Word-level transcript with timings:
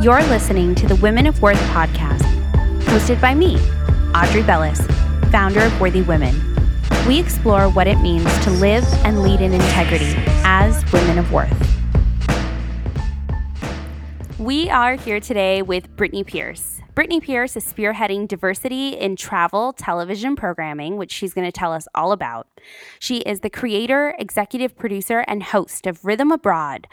You're 0.00 0.22
listening 0.22 0.76
to 0.76 0.86
the 0.86 0.94
Women 0.94 1.26
of 1.26 1.42
Worth 1.42 1.58
podcast, 1.70 2.22
hosted 2.82 3.20
by 3.20 3.34
me, 3.34 3.56
Audrey 4.14 4.44
Bellis, 4.44 4.80
founder 5.32 5.60
of 5.60 5.80
Worthy 5.80 6.02
Women. 6.02 6.40
We 7.08 7.18
explore 7.18 7.68
what 7.68 7.88
it 7.88 7.96
means 7.96 8.32
to 8.44 8.50
live 8.50 8.84
and 9.04 9.24
lead 9.24 9.40
in 9.40 9.52
integrity 9.52 10.14
as 10.44 10.84
women 10.92 11.18
of 11.18 11.32
worth. 11.32 11.52
We 14.38 14.70
are 14.70 14.94
here 14.94 15.18
today 15.18 15.62
with 15.62 15.96
Brittany 15.96 16.22
Pierce. 16.22 16.80
Brittany 16.94 17.20
Pierce 17.20 17.56
is 17.56 17.64
spearheading 17.64 18.28
diversity 18.28 18.90
in 18.90 19.16
travel 19.16 19.72
television 19.72 20.36
programming, 20.36 20.96
which 20.96 21.10
she's 21.10 21.34
going 21.34 21.46
to 21.46 21.52
tell 21.52 21.72
us 21.72 21.88
all 21.94 22.12
about. 22.12 22.46
She 23.00 23.18
is 23.18 23.40
the 23.40 23.50
creator, 23.50 24.14
executive 24.18 24.76
producer, 24.76 25.24
and 25.26 25.42
host 25.42 25.88
of 25.88 26.04
Rhythm 26.04 26.30
Abroad, 26.30 26.86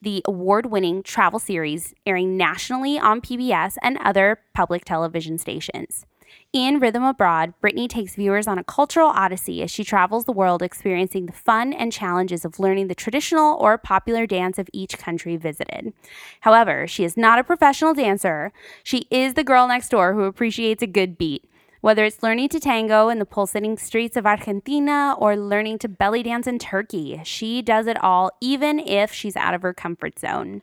the 0.00 0.22
award 0.24 0.66
winning 0.66 1.02
travel 1.02 1.38
series 1.38 1.94
airing 2.06 2.36
nationally 2.36 2.98
on 2.98 3.20
PBS 3.20 3.76
and 3.82 3.98
other 3.98 4.40
public 4.54 4.84
television 4.84 5.38
stations. 5.38 6.06
In 6.52 6.78
Rhythm 6.78 7.02
Abroad, 7.02 7.54
Brittany 7.60 7.88
takes 7.88 8.14
viewers 8.14 8.46
on 8.46 8.58
a 8.58 8.64
cultural 8.64 9.08
odyssey 9.08 9.62
as 9.62 9.70
she 9.70 9.84
travels 9.84 10.24
the 10.24 10.32
world 10.32 10.62
experiencing 10.62 11.26
the 11.26 11.32
fun 11.32 11.72
and 11.72 11.92
challenges 11.92 12.44
of 12.44 12.58
learning 12.58 12.88
the 12.88 12.94
traditional 12.94 13.56
or 13.60 13.76
popular 13.76 14.26
dance 14.26 14.58
of 14.58 14.68
each 14.72 14.96
country 14.98 15.36
visited. 15.36 15.92
However, 16.40 16.86
she 16.86 17.04
is 17.04 17.16
not 17.16 17.38
a 17.38 17.44
professional 17.44 17.92
dancer. 17.94 18.52
She 18.82 19.06
is 19.10 19.34
the 19.34 19.44
girl 19.44 19.68
next 19.68 19.90
door 19.90 20.14
who 20.14 20.22
appreciates 20.22 20.82
a 20.82 20.86
good 20.86 21.18
beat. 21.18 21.44
Whether 21.80 22.04
it's 22.04 22.24
learning 22.24 22.48
to 22.50 22.60
tango 22.60 23.08
in 23.08 23.20
the 23.20 23.24
pulsating 23.24 23.78
streets 23.78 24.16
of 24.16 24.26
Argentina 24.26 25.14
or 25.16 25.36
learning 25.36 25.78
to 25.78 25.88
belly 25.88 26.24
dance 26.24 26.48
in 26.48 26.58
Turkey, 26.58 27.20
she 27.22 27.62
does 27.62 27.86
it 27.86 28.02
all, 28.02 28.32
even 28.40 28.80
if 28.80 29.12
she's 29.12 29.36
out 29.36 29.54
of 29.54 29.62
her 29.62 29.72
comfort 29.72 30.18
zone. 30.18 30.62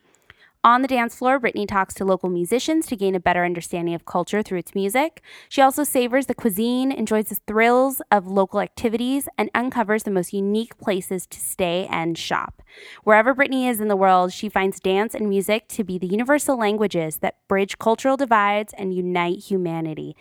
On 0.66 0.82
the 0.82 0.88
dance 0.88 1.16
floor, 1.16 1.38
Brittany 1.38 1.68
talks 1.68 1.94
to 1.94 2.04
local 2.04 2.28
musicians 2.28 2.88
to 2.88 2.96
gain 2.96 3.14
a 3.14 3.20
better 3.20 3.46
understanding 3.46 3.94
of 3.94 4.06
culture 4.06 4.42
through 4.42 4.58
its 4.58 4.74
music. 4.74 5.22
She 5.48 5.62
also 5.62 5.84
savors 5.84 6.26
the 6.26 6.34
cuisine, 6.34 6.92
enjoys 6.92 7.26
the 7.26 7.36
thrills 7.48 8.02
of 8.10 8.26
local 8.26 8.60
activities, 8.60 9.30
and 9.38 9.52
uncovers 9.54 10.04
the 10.04 10.12
most 10.12 10.34
unique 10.34 10.76
places 10.80 11.28
to 11.28 11.40
stay 11.40 11.88
and 11.92 12.18
shop. 12.18 12.64
Wherever 13.04 13.36
Brittany 13.36 13.68
is 13.68 13.80
in 13.80 13.90
the 13.90 13.96
world, 13.96 14.34
she 14.34 14.50
finds 14.50 14.80
dance 14.80 15.14
and 15.14 15.30
music 15.30 15.68
to 15.68 15.84
be 15.84 16.00
the 16.00 16.08
universal 16.08 16.58
languages 16.58 17.18
that 17.18 17.48
bridge 17.48 17.78
cultural 17.78 18.18
divides 18.18 18.74
and 18.76 18.92
unite 18.92 19.44
humanity. 19.44 20.16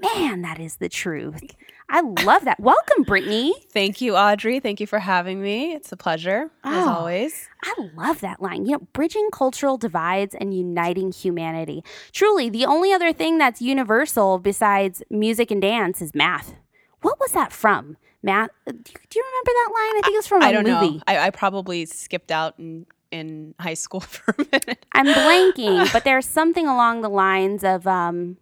Man, 0.00 0.42
that 0.42 0.58
is 0.60 0.76
the 0.76 0.88
truth. 0.88 1.42
I 1.90 2.00
love 2.02 2.44
that. 2.44 2.60
Welcome, 2.60 3.02
Brittany. 3.04 3.54
Thank 3.72 4.00
you, 4.00 4.14
Audrey. 4.16 4.60
Thank 4.60 4.78
you 4.80 4.86
for 4.86 4.98
having 4.98 5.40
me. 5.40 5.72
It's 5.72 5.90
a 5.90 5.96
pleasure, 5.96 6.50
as 6.62 6.86
Oh. 6.86 6.90
always. 6.90 7.48
I 7.64 7.74
love 7.96 8.20
that 8.20 8.42
line. 8.42 8.66
You 8.66 8.72
know, 8.72 8.86
bridging 8.92 9.28
cultural 9.32 9.78
divides 9.78 10.34
and 10.38 10.54
uniting 10.54 11.12
humanity. 11.12 11.82
Truly, 12.12 12.50
the 12.50 12.66
only 12.66 12.92
other 12.92 13.12
thing 13.12 13.38
that's 13.38 13.62
universal 13.62 14.38
besides 14.38 15.02
music 15.10 15.50
and 15.50 15.62
dance 15.62 16.02
is 16.02 16.14
math. 16.14 16.54
What 17.00 17.18
was 17.18 17.32
that 17.32 17.52
from? 17.52 17.96
Math? 18.22 18.50
Do 18.66 18.72
you, 18.74 19.24
remember 19.24 19.52
that 19.52 19.70
line? 19.74 19.96
I 19.96 20.00
think 20.04 20.14
it 20.14 20.18
was 20.18 20.26
from 20.26 20.42
a 20.42 20.44
I 20.46 20.52
don't 20.52 20.64
movie. 20.66 20.96
know. 20.96 21.02
I, 21.06 21.18
I 21.28 21.30
probably 21.30 21.86
skipped 21.86 22.30
out 22.30 22.54
in, 22.58 22.84
in 23.10 23.54
high 23.58 23.74
school 23.74 24.00
for 24.00 24.34
a 24.36 24.44
minute. 24.52 24.84
I'm 24.92 25.06
blanking, 25.06 25.90
but 25.92 26.04
there's 26.04 26.26
something 26.26 26.66
along 26.66 27.00
the 27.00 27.08
lines 27.08 27.64
of, 27.64 27.86
um, 27.86 28.36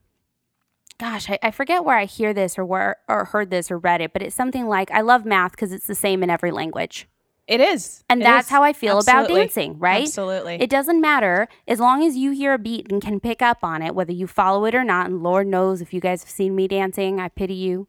gosh, 0.98 1.28
I, 1.30 1.38
I 1.42 1.50
forget 1.50 1.84
where 1.84 1.96
I 1.96 2.04
hear 2.04 2.32
this 2.34 2.58
or 2.58 2.64
where 2.64 2.96
or 3.08 3.24
heard 3.26 3.50
this 3.50 3.70
or 3.70 3.78
read 3.78 4.00
it, 4.00 4.12
but 4.12 4.22
it's 4.22 4.34
something 4.34 4.66
like, 4.66 4.90
"I 4.90 5.00
love 5.00 5.24
math 5.24 5.52
because 5.52 5.72
it's 5.72 5.86
the 5.86 5.94
same 5.94 6.22
in 6.22 6.30
every 6.30 6.50
language," 6.50 7.08
It 7.46 7.60
is. 7.60 8.02
and 8.08 8.20
It 8.20 8.24
that's 8.24 8.46
is. 8.46 8.50
how 8.50 8.62
I 8.62 8.72
feel 8.72 8.98
about 8.98 9.28
dancing. 9.28 9.78
Right? 9.78 10.02
Absolutely. 10.02 10.54
It 10.60 10.70
doesn't 10.70 11.00
matter 11.00 11.48
as 11.68 11.78
long 11.80 12.02
as 12.04 12.16
you 12.16 12.32
hear 12.32 12.54
a 12.54 12.58
beat 12.58 12.90
and 12.90 13.00
can 13.02 13.20
pick 13.20 13.40
up 13.42 13.58
on 13.62 13.82
it, 13.82 13.94
whether 13.94 14.12
you 14.12 14.26
follow 14.26 14.64
it 14.64 14.74
or 14.74 14.84
not. 14.84 15.06
And 15.06 15.22
Lord 15.22 15.46
knows 15.46 15.80
if 15.80 15.92
you 15.94 16.00
guys 16.00 16.22
have 16.22 16.30
seen 16.30 16.54
me 16.56 16.66
dancing, 16.68 17.20
I 17.20 17.28
pity 17.28 17.54
you. 17.54 17.86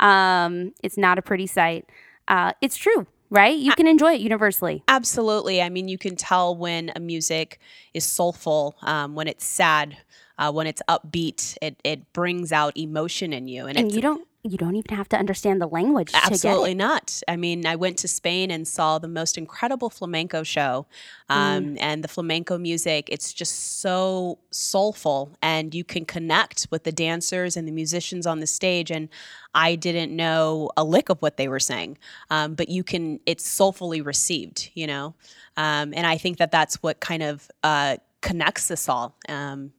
Um, 0.00 0.72
it's 0.82 0.96
not 0.96 1.18
a 1.18 1.22
pretty 1.22 1.46
sight. 1.46 1.88
Uh, 2.26 2.52
it's 2.60 2.76
true, 2.76 3.06
right? 3.30 3.56
You 3.56 3.72
can 3.72 3.86
enjoy 3.86 4.14
it 4.14 4.20
universally. 4.20 4.82
Absolutely. 4.88 5.62
I 5.62 5.68
mean, 5.68 5.88
you 5.88 5.98
can 5.98 6.16
tell 6.16 6.54
when 6.54 6.92
a 6.94 7.00
music 7.00 7.58
is 7.94 8.04
soulful, 8.04 8.76
um, 8.82 9.14
when 9.14 9.26
it's 9.28 9.44
sad, 9.44 9.96
uh, 10.38 10.52
when 10.52 10.66
it's 10.66 10.82
upbeat. 10.88 11.56
It 11.62 11.80
it 11.84 12.12
brings 12.12 12.52
out 12.52 12.76
emotion 12.76 13.32
in 13.32 13.48
you, 13.48 13.66
and, 13.66 13.78
And 13.78 13.86
it's 13.86 13.96
you 13.96 14.02
don't 14.02 14.27
you 14.44 14.56
don't 14.56 14.76
even 14.76 14.96
have 14.96 15.08
to 15.08 15.16
understand 15.16 15.60
the 15.60 15.66
language 15.66 16.12
Absolutely 16.14 16.74
not. 16.74 17.20
I 17.26 17.36
mean, 17.36 17.66
I 17.66 17.74
went 17.74 17.98
to 17.98 18.08
Spain 18.08 18.50
and 18.50 18.68
saw 18.68 18.98
the 18.98 19.08
most 19.08 19.36
incredible 19.36 19.90
flamenco 19.90 20.42
show. 20.44 20.86
Um, 21.28 21.76
And 21.80 22.04
the 22.04 22.08
flamenco 22.08 22.56
music, 22.56 23.08
it's 23.10 23.32
just 23.32 23.80
so 23.80 24.38
soulful, 24.50 25.36
and 25.42 25.74
you 25.74 25.84
can 25.84 26.04
connect 26.04 26.68
with 26.70 26.84
the 26.84 26.92
dancers 26.92 27.56
and 27.56 27.66
the 27.66 27.72
musicians 27.72 28.26
on 28.26 28.38
the 28.40 28.46
stage. 28.46 28.90
And 28.90 29.08
I 29.54 29.74
didn't 29.74 30.14
know 30.14 30.70
a 30.76 30.84
lick 30.84 31.08
of 31.08 31.20
what 31.20 31.36
they 31.36 31.48
were 31.48 31.60
saying, 31.60 31.98
um, 32.30 32.54
but 32.54 32.68
you 32.68 32.84
can, 32.84 33.20
it's 33.26 33.46
soulfully 33.46 34.00
received, 34.00 34.70
you 34.74 34.86
know? 34.86 35.14
Um, 35.56 35.92
and 35.94 36.06
I 36.06 36.16
think 36.16 36.38
that 36.38 36.52
that's 36.52 36.76
what 36.76 37.00
kind 37.00 37.22
of 37.22 37.50
uh, 37.64 37.96
connects 38.20 38.70
us 38.70 38.88
all. 38.88 39.16
Um, 39.28 39.72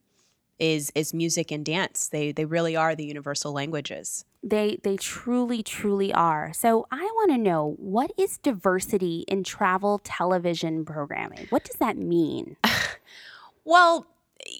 is 0.59 0.91
is 0.93 1.13
music 1.13 1.51
and 1.51 1.65
dance? 1.65 2.09
They 2.09 2.33
they 2.33 2.43
really 2.43 2.75
are 2.75 2.93
the 2.93 3.05
universal 3.05 3.53
languages. 3.53 4.25
They 4.41 4.79
they 4.83 4.97
truly 4.97 5.61
truly 5.63 6.13
are. 6.13 6.53
So 6.53 6.87
I 6.91 7.01
want 7.01 7.31
to 7.31 7.37
know 7.37 7.75
what 7.77 8.11
is 8.17 8.37
diversity 8.37 9.25
in 9.27 9.43
travel 9.43 9.99
television 10.03 10.85
programming? 10.85 11.47
What 11.49 11.63
does 11.63 11.75
that 11.77 11.97
mean? 11.97 12.57
Well, 13.65 14.07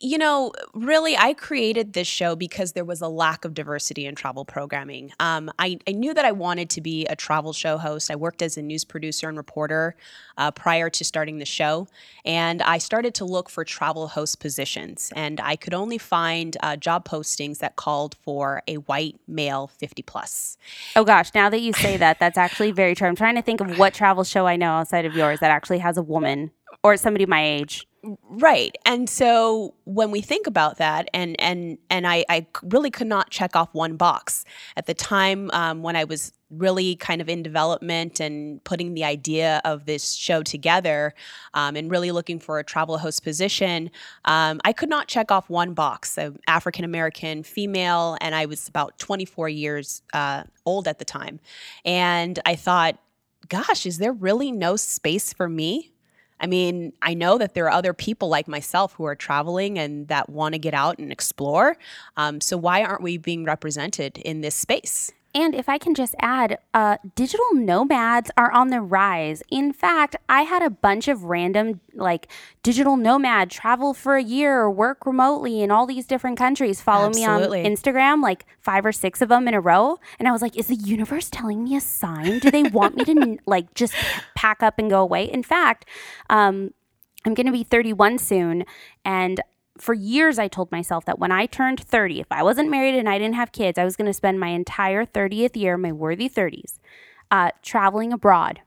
you 0.02 0.18
know, 0.18 0.52
really, 0.74 1.18
I 1.18 1.34
created 1.34 1.94
this 1.94 2.08
show 2.08 2.36
because 2.36 2.74
there 2.74 2.86
was 2.86 3.02
a 3.02 3.08
lack 3.08 3.46
of 3.46 3.54
diversity 3.54 4.06
in 4.06 4.16
travel 4.16 4.46
programming. 4.46 5.12
Um, 5.20 5.52
I, 5.60 5.80
I 5.88 5.92
knew 5.92 6.14
that 6.14 6.26
I 6.26 6.32
wanted 6.32 6.70
to 6.72 6.82
be 6.82 7.06
a 7.06 7.16
travel 7.16 7.54
show 7.54 7.78
host. 7.78 8.12
I 8.12 8.16
worked 8.16 8.42
as 8.42 8.58
a 8.58 8.62
news 8.62 8.84
producer 8.84 9.28
and 9.28 9.38
reporter 9.38 9.96
uh, 10.38 10.52
prior 10.52 10.90
to 10.90 11.04
starting 11.04 11.40
the 11.40 11.46
show, 11.46 11.88
and 12.26 12.62
I 12.62 12.78
started 12.78 13.14
to 13.16 13.26
look 13.26 13.50
for 13.50 13.64
travel 13.64 14.08
host 14.10 14.40
positions. 14.40 15.12
And 15.16 15.40
I 15.40 15.56
could 15.56 15.74
only 15.74 15.98
find 15.98 16.56
uh, 16.62 16.76
job 16.76 17.08
postings 17.08 17.60
that 17.60 17.76
called 17.76 18.16
for 18.22 18.62
a 18.68 18.76
white 18.76 19.20
male 19.28 19.68
50 19.68 20.02
plus. 20.04 20.58
Oh 20.96 21.04
gosh, 21.04 21.34
now 21.34 21.50
that 21.50 21.60
you 21.60 21.74
say 21.74 21.98
that, 21.98 22.20
that's 22.20 22.38
actually 22.38 22.72
very 22.72 22.96
true. 22.96 23.08
I'm 23.08 23.16
trying 23.16 23.36
to 23.36 23.42
think 23.42 23.62
of 23.62 23.78
what 23.78 23.94
travel 23.94 24.24
show 24.24 24.48
I 24.48 24.56
know 24.56 24.72
outside 24.72 25.06
of 25.06 25.16
yours 25.16 25.40
that 25.40 25.52
actually 25.52 25.80
has 25.80 25.98
a 25.98 26.04
woman 26.04 26.52
or 26.84 26.98
somebody 26.98 27.26
my 27.26 27.44
age. 27.44 27.89
Right. 28.04 28.78
And 28.86 29.10
so 29.10 29.74
when 29.84 30.12
we 30.12 30.22
think 30.22 30.48
about 30.48 30.78
that, 30.78 31.10
and 31.14 31.36
and 31.40 31.78
and 31.90 32.08
I, 32.08 32.24
I 32.30 32.46
really 32.64 32.90
could 32.90 33.08
not 33.08 33.30
check 33.30 33.56
off 33.56 33.74
one 33.74 33.98
box 33.98 34.46
at 34.78 34.86
the 34.86 34.94
time 34.94 35.50
um, 35.52 35.84
when 35.84 35.96
I 35.96 36.06
was 36.06 36.32
really 36.50 36.96
kind 36.96 37.22
of 37.22 37.30
in 37.30 37.44
development 37.44 38.20
and 38.20 38.64
putting 38.64 38.94
the 38.94 39.04
idea 39.04 39.62
of 39.66 39.86
this 39.86 40.14
show 40.14 40.42
together, 40.44 41.14
um, 41.54 41.76
and 41.76 41.92
really 41.92 42.12
looking 42.12 42.40
for 42.40 42.58
a 42.60 42.64
travel 42.64 42.98
host 42.98 43.24
position. 43.24 43.92
Um, 44.26 44.62
I 44.64 44.72
could 44.72 44.90
not 44.90 45.08
check 45.08 45.30
off 45.30 45.50
one 45.50 45.74
box. 45.74 46.12
So 46.14 46.36
African 46.48 46.86
American 46.86 47.44
female, 47.44 48.18
and 48.22 48.34
I 48.34 48.46
was 48.46 48.68
about 48.70 48.98
24 49.00 49.50
years 49.50 50.02
uh, 50.14 50.44
old 50.66 50.88
at 50.88 51.00
the 51.00 51.06
time, 51.06 51.42
and 51.84 52.40
I 52.46 52.56
thought, 52.56 52.98
gosh, 53.50 53.86
is 53.86 53.98
there 53.98 54.14
really 54.14 54.52
no 54.54 54.78
space 54.78 55.34
for 55.34 55.50
me? 55.50 55.92
I 56.40 56.48
mean, 56.48 56.94
I 57.02 57.14
know 57.14 57.38
that 57.38 57.54
there 57.54 57.66
are 57.66 57.72
other 57.72 57.94
people 57.94 58.30
like 58.30 58.48
myself 58.48 58.94
who 58.94 59.06
are 59.06 59.16
traveling 59.16 59.78
and 59.78 60.08
that 60.08 60.30
want 60.30 60.54
to 60.54 60.60
get 60.60 60.74
out 60.74 60.98
and 60.98 61.12
explore. 61.12 61.78
Um, 62.18 62.40
so 62.42 62.58
why 62.58 62.84
aren't 62.84 63.02
we 63.02 63.18
being 63.18 63.44
represented 63.44 64.18
in 64.20 64.42
this 64.42 64.56
space? 64.56 65.12
And 65.40 65.56
if 65.56 65.70
I 65.70 65.78
can 65.78 65.96
just 65.96 66.16
add, 66.20 66.58
uh, 66.74 66.98
digital 67.16 67.54
nomads 67.54 68.30
are 68.36 68.52
on 68.52 68.72
the 68.72 68.82
rise. 68.82 69.42
In 69.50 69.72
fact, 69.72 70.18
I 70.28 70.42
had 70.42 70.62
a 70.62 70.70
bunch 70.70 71.08
of 71.08 71.24
random, 71.24 71.80
like, 71.94 72.30
digital 72.62 72.98
nomad 72.98 73.50
travel 73.50 73.94
for 73.94 74.18
a 74.18 74.22
year 74.22 74.60
or 74.60 74.70
work 74.70 75.06
remotely 75.06 75.62
in 75.62 75.72
all 75.72 75.86
these 75.86 76.06
different 76.06 76.38
countries 76.38 76.82
follow 76.82 77.08
Absolutely. 77.08 77.62
me 77.62 77.70
on 77.70 77.74
Instagram, 77.74 78.22
like 78.22 78.48
five 78.60 78.86
or 78.86 78.92
six 78.92 79.22
of 79.22 79.30
them 79.30 79.48
in 79.48 79.54
a 79.54 79.62
row. 79.62 79.98
And 80.20 80.28
I 80.28 80.34
was 80.34 80.42
like, 80.42 80.58
is 80.58 80.68
the 80.68 80.76
universe 80.76 81.30
telling 81.30 81.64
me 81.64 81.78
a 81.78 81.80
sign? 81.80 82.40
Do 82.40 82.52
they 82.52 82.64
want 82.64 82.98
me 82.98 83.06
to, 83.06 83.38
like, 83.46 83.74
just 83.76 83.94
pack 84.36 84.62
up 84.62 84.78
and 84.78 84.90
go 84.90 85.00
away? 85.00 85.24
In 85.24 85.42
fact, 85.42 85.86
um, 86.30 86.74
I'm 87.24 87.34
going 87.34 87.46
to 87.46 87.54
be 87.54 87.64
31 87.64 88.18
soon. 88.18 88.66
And 89.06 89.40
for 89.80 89.94
years, 89.94 90.38
I 90.40 90.48
told 90.48 90.72
myself 90.72 91.06
that 91.06 91.20
when 91.20 91.32
I 91.32 91.46
turned 91.46 91.80
30, 91.80 92.20
if 92.20 92.28
I 92.32 92.44
wasn't 92.44 92.70
married 92.70 92.96
and 92.96 93.08
I 93.10 93.18
didn't 93.18 93.36
have 93.36 93.52
kids, 93.52 93.78
I 93.78 93.86
was 93.86 93.96
going 93.96 94.08
to 94.08 94.14
spend 94.14 94.40
my 94.40 94.50
entire 94.50 95.06
30th 95.06 95.56
year, 95.56 95.78
my 95.78 95.92
worthy 95.92 96.28
30s, 96.30 96.80
uh, 97.32 97.52
traveling 97.62 98.12
abroad 98.14 98.62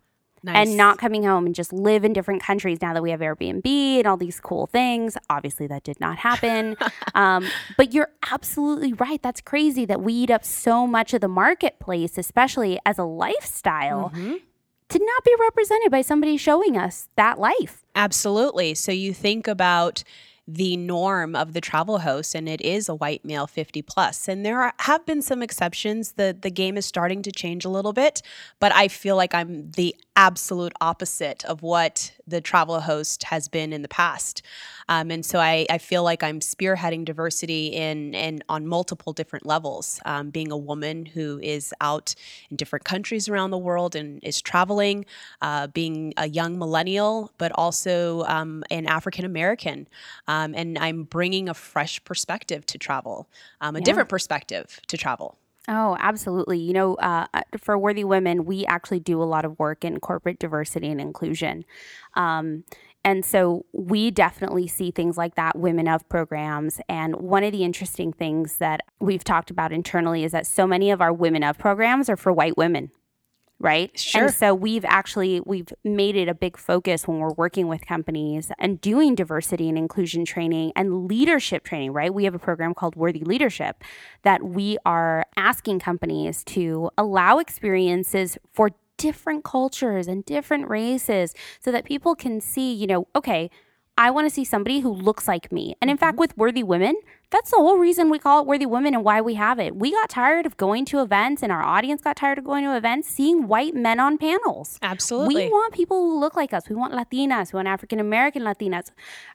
Nice. 0.45 0.67
and 0.69 0.77
not 0.77 0.99
coming 0.99 1.23
home 1.25 1.47
and 1.47 1.55
just 1.55 1.73
live 1.73 2.05
in 2.05 2.13
different 2.13 2.43
countries 2.43 2.81
now 2.83 2.95
that 2.95 3.03
we 3.03 3.11
have 3.11 3.21
Airbnb 3.21 3.65
and 3.67 4.07
all 4.07 4.17
these 4.17 4.41
cool 4.41 4.67
things. 4.67 5.17
Obviously, 5.31 5.67
that 5.69 5.85
did 5.85 6.01
not 6.01 6.19
happen. 6.19 6.77
um, 7.15 7.47
but 7.77 7.93
you're 7.93 8.09
absolutely 8.31 8.93
right. 8.95 9.23
That's 9.23 9.41
crazy 9.41 9.85
that 9.85 10.01
we 10.03 10.13
eat 10.15 10.31
up 10.31 10.45
so 10.45 10.87
much 10.87 11.15
of 11.15 11.21
the 11.21 11.29
marketplace, 11.29 12.19
especially 12.19 12.79
as 12.85 12.99
a 12.99 13.05
lifestyle, 13.05 14.11
Mhm. 14.15 14.41
to 14.89 14.99
not 14.99 15.25
be 15.25 15.35
represented 15.41 15.91
by 15.91 16.03
somebody 16.03 16.37
showing 16.37 16.77
us 16.77 17.09
that 17.17 17.39
life. 17.39 17.85
Absolutely. 17.95 18.75
So 18.75 18.91
you 18.93 19.13
think 19.15 19.47
about 19.47 20.03
the 20.49 20.77
norm 20.77 21.37
of 21.37 21.53
the 21.53 21.61
travel 21.61 22.01
host 22.01 22.35
and 22.35 22.49
it 22.49 22.61
is 22.61 22.89
a 22.89 22.95
white 22.95 23.25
male 23.25 23.47
50 23.47 23.83
plus. 23.83 24.29
And 24.29 24.45
there 24.45 24.61
are, 24.61 24.75
have 24.81 25.07
been 25.07 25.23
some 25.23 25.43
exceptions. 25.43 26.13
The 26.13 26.37
the 26.41 26.51
game 26.51 26.77
is 26.77 26.87
starting 26.87 27.23
to 27.23 27.33
change 27.33 27.65
a 27.65 27.69
little 27.69 27.93
bit 27.93 28.23
but 28.61 28.73
i 28.75 28.89
feel 28.89 29.17
like 29.17 29.35
i'm 29.35 29.71
the 29.73 29.95
absolute 30.17 30.73
opposite 30.81 31.45
of 31.45 31.63
what 31.63 32.13
the 32.27 32.41
travel 32.41 32.81
host 32.81 33.25
has 33.25 33.49
been 33.49 33.73
in 33.73 33.83
the 33.83 33.89
past 33.89 34.43
um, 34.89 35.11
and 35.11 35.25
so 35.25 35.39
I, 35.39 35.67
I 35.71 35.79
feel 35.79 36.03
like 36.03 36.23
i'm 36.23 36.41
spearheading 36.41 37.05
diversity 37.05 37.69
in 37.69 38.15
in 38.15 38.43
on 38.49 38.67
multiple 38.67 39.13
different 39.13 39.47
levels 39.47 40.01
um, 40.05 40.31
being 40.31 40.53
a 40.53 40.57
woman 40.57 41.07
who 41.07 41.39
is 41.43 41.75
out 41.81 42.15
in 42.51 42.57
different 42.57 42.85
countries 42.85 43.29
around 43.29 43.51
the 43.51 43.59
world 43.59 43.97
and 43.97 44.23
is 44.23 44.43
traveling 44.43 45.05
uh, 45.41 45.67
being 45.69 46.13
a 46.17 46.29
young 46.29 46.59
millennial 46.59 47.33
but 47.39 47.53
also 47.55 48.23
um, 48.25 48.63
an 48.71 48.87
african 48.87 49.25
american 49.25 49.87
um, 50.29 50.55
and 50.55 50.79
I'm 50.79 51.05
bringing 51.05 51.49
a 51.49 51.55
fresh 51.55 52.03
perspective 52.05 52.67
to 52.67 52.79
travel, 52.79 53.29
um, 53.61 53.77
a 53.77 53.79
yeah. 53.79 53.85
different 53.85 54.09
perspective 54.09 54.81
to 54.89 54.97
travel. 54.97 55.37
Oh, 55.69 55.97
absolutely. 56.01 56.59
You 56.59 56.73
know, 56.73 56.95
uh, 56.97 57.27
for 57.59 57.79
Worthy 57.79 58.03
Women, 58.03 58.45
we 58.45 58.67
actually 58.67 58.99
do 58.99 59.23
a 59.23 59.25
lot 59.25 59.45
of 59.45 59.59
work 59.61 59.85
in 59.85 60.01
corporate 60.01 60.41
diversity 60.41 60.89
and 60.89 61.01
inclusion. 61.01 61.65
Um, 62.15 62.65
and 63.05 63.25
so 63.25 63.65
we 63.73 64.11
definitely 64.11 64.67
see 64.67 64.91
things 64.91 65.17
like 65.17 65.35
that, 65.37 65.57
women 65.59 65.89
of 65.89 66.09
programs. 66.09 66.81
And 66.89 67.17
one 67.17 67.45
of 67.45 67.53
the 67.53 67.65
interesting 67.65 68.13
things 68.13 68.59
that 68.59 68.81
we've 69.01 69.25
talked 69.25 69.51
about 69.51 69.73
internally 69.73 70.25
is 70.25 70.33
that 70.33 70.47
so 70.47 70.67
many 70.67 70.91
of 70.91 71.01
our 71.01 71.13
women 71.13 71.45
of 71.45 71.59
programs 71.59 72.09
are 72.09 72.17
for 72.17 72.33
white 72.33 72.57
women 72.57 72.91
right? 73.63 73.97
Sure. 73.99 74.25
And 74.25 74.35
so 74.35 74.55
we've 74.55 74.85
actually 74.85 75.41
we've 75.41 75.69
made 75.85 76.17
it 76.17 76.29
a 76.29 76.35
big 76.35 76.57
focus 76.57 77.07
when 77.07 77.19
we're 77.19 77.33
working 77.35 77.69
with 77.69 77.87
companies 77.87 78.51
and 78.59 78.81
doing 78.81 79.15
diversity 79.15 79.69
and 79.69 79.79
inclusion 79.79 80.25
training 80.25 80.73
and 80.77 81.07
leadership 81.07 81.65
training, 81.65 81.93
right? 81.93 82.13
We 82.13 82.25
have 82.25 82.35
a 82.35 82.39
program 82.39 82.75
called 82.75 82.97
Worthy 82.97 83.21
Leadership 83.21 83.85
that 84.23 84.43
we 84.43 84.77
are 84.85 85.25
asking 85.37 85.79
companies 85.79 86.45
to 86.45 86.91
allow 86.99 87.39
experiences 87.39 88.37
for 88.53 88.71
different 88.97 89.45
cultures 89.45 90.07
and 90.09 90.25
different 90.25 90.69
races 90.69 91.35
so 91.61 91.73
that 91.73 91.85
people 91.85 92.15
can 92.15 92.41
see, 92.41 92.73
you 92.73 92.87
know, 92.87 93.07
okay, 93.17 93.51
I 93.99 94.11
want 94.11 94.27
to 94.27 94.35
see 94.35 94.45
somebody 94.45 94.81
who 94.81 94.91
looks 94.91 95.29
like 95.29 95.53
me. 95.53 95.77
And 95.81 95.91
in 95.91 95.97
mm-hmm. 95.97 96.01
fact, 96.01 96.19
with 96.19 96.37
Worthy 96.37 96.63
Women, 96.63 96.95
that's 97.31 97.51
the 97.51 97.57
whole 97.57 97.79
reason 97.79 98.11
we 98.11 98.19
call 98.19 98.41
it 98.41 98.47
Worthy 98.47 98.67
Women 98.67 98.95
and 98.95 99.05
why 99.05 99.21
we 99.21 99.35
have 99.35 99.59
it. 99.59 99.77
We 99.77 99.91
got 99.91 100.11
tired 100.11 100.45
of 100.47 100.57
going 100.57 100.85
to 100.87 101.01
events 101.01 101.43
and 101.43 101.53
our 101.53 101.63
audience 101.63 102.03
got 102.03 102.17
tired 102.17 102.39
of 102.39 102.45
going 102.45 102.65
to 102.65 102.77
events 102.77 103.09
seeing 103.09 103.49
white 103.49 103.75
men 103.75 104.01
on 104.01 104.19
panels. 104.19 104.79
Absolutely. 104.83 105.45
We 105.45 105.49
want 105.49 105.75
people 105.75 105.99
who 105.99 106.21
look 106.21 106.37
like 106.37 106.53
us. 106.53 106.69
We 106.69 106.77
want 106.77 106.93
Latinas. 106.95 107.53
We 107.53 107.59
want 107.59 107.69
African 107.69 108.01
American 108.01 108.43
Latinas, 108.43 108.91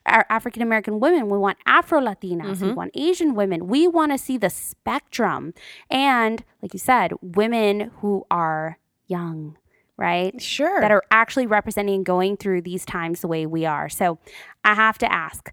our 0.06 0.26
African 0.28 0.62
American 0.62 1.00
women. 1.00 1.28
We 1.28 1.38
want 1.38 1.58
Afro 1.66 2.00
Latinas. 2.00 2.56
Mm-hmm. 2.56 2.66
We 2.66 2.72
want 2.72 2.90
Asian 2.94 3.34
women. 3.34 3.68
We 3.68 3.88
want 3.88 4.12
to 4.12 4.18
see 4.18 4.38
the 4.38 4.50
spectrum. 4.50 5.54
And 5.90 6.44
like 6.62 6.72
you 6.72 6.80
said, 6.80 7.12
women 7.20 7.90
who 8.00 8.26
are 8.30 8.78
young 9.06 9.56
right? 9.98 10.40
Sure. 10.40 10.80
That 10.80 10.90
are 10.90 11.02
actually 11.10 11.46
representing 11.46 12.04
going 12.04 12.36
through 12.36 12.62
these 12.62 12.86
times 12.86 13.20
the 13.20 13.28
way 13.28 13.44
we 13.44 13.66
are. 13.66 13.88
So 13.88 14.18
I 14.64 14.74
have 14.74 14.96
to 14.98 15.12
ask, 15.12 15.52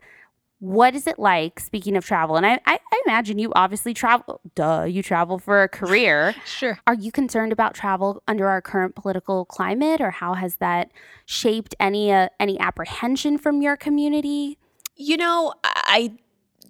what 0.60 0.96
is 0.96 1.06
it 1.06 1.20
like 1.20 1.60
speaking 1.60 1.98
of 1.98 2.06
travel 2.06 2.38
and 2.38 2.46
I, 2.46 2.60
I, 2.66 2.80
I, 2.92 3.02
imagine 3.06 3.38
you 3.38 3.52
obviously 3.56 3.94
travel 3.94 4.40
duh 4.56 4.84
you 4.84 5.04
travel 5.04 5.38
for 5.38 5.64
a 5.64 5.68
career 5.68 6.34
sure 6.46 6.80
are 6.88 6.94
you 6.94 7.12
concerned 7.12 7.52
about 7.52 7.76
travel 7.76 8.24
under 8.28 8.48
our 8.48 8.62
current 8.62 8.96
political 8.96 9.46
climate 9.46 10.00
or 10.00 10.12
how 10.12 10.34
has 10.34 10.56
that 10.56 10.92
shaped 11.26 11.76
any 11.80 12.12
uh, 12.12 12.30
any 12.40 12.58
apprehension 12.60 13.38
from 13.38 13.62
your 13.62 13.76
community 13.76 14.58
you 14.96 15.18
know 15.18 15.54
i 15.64 16.12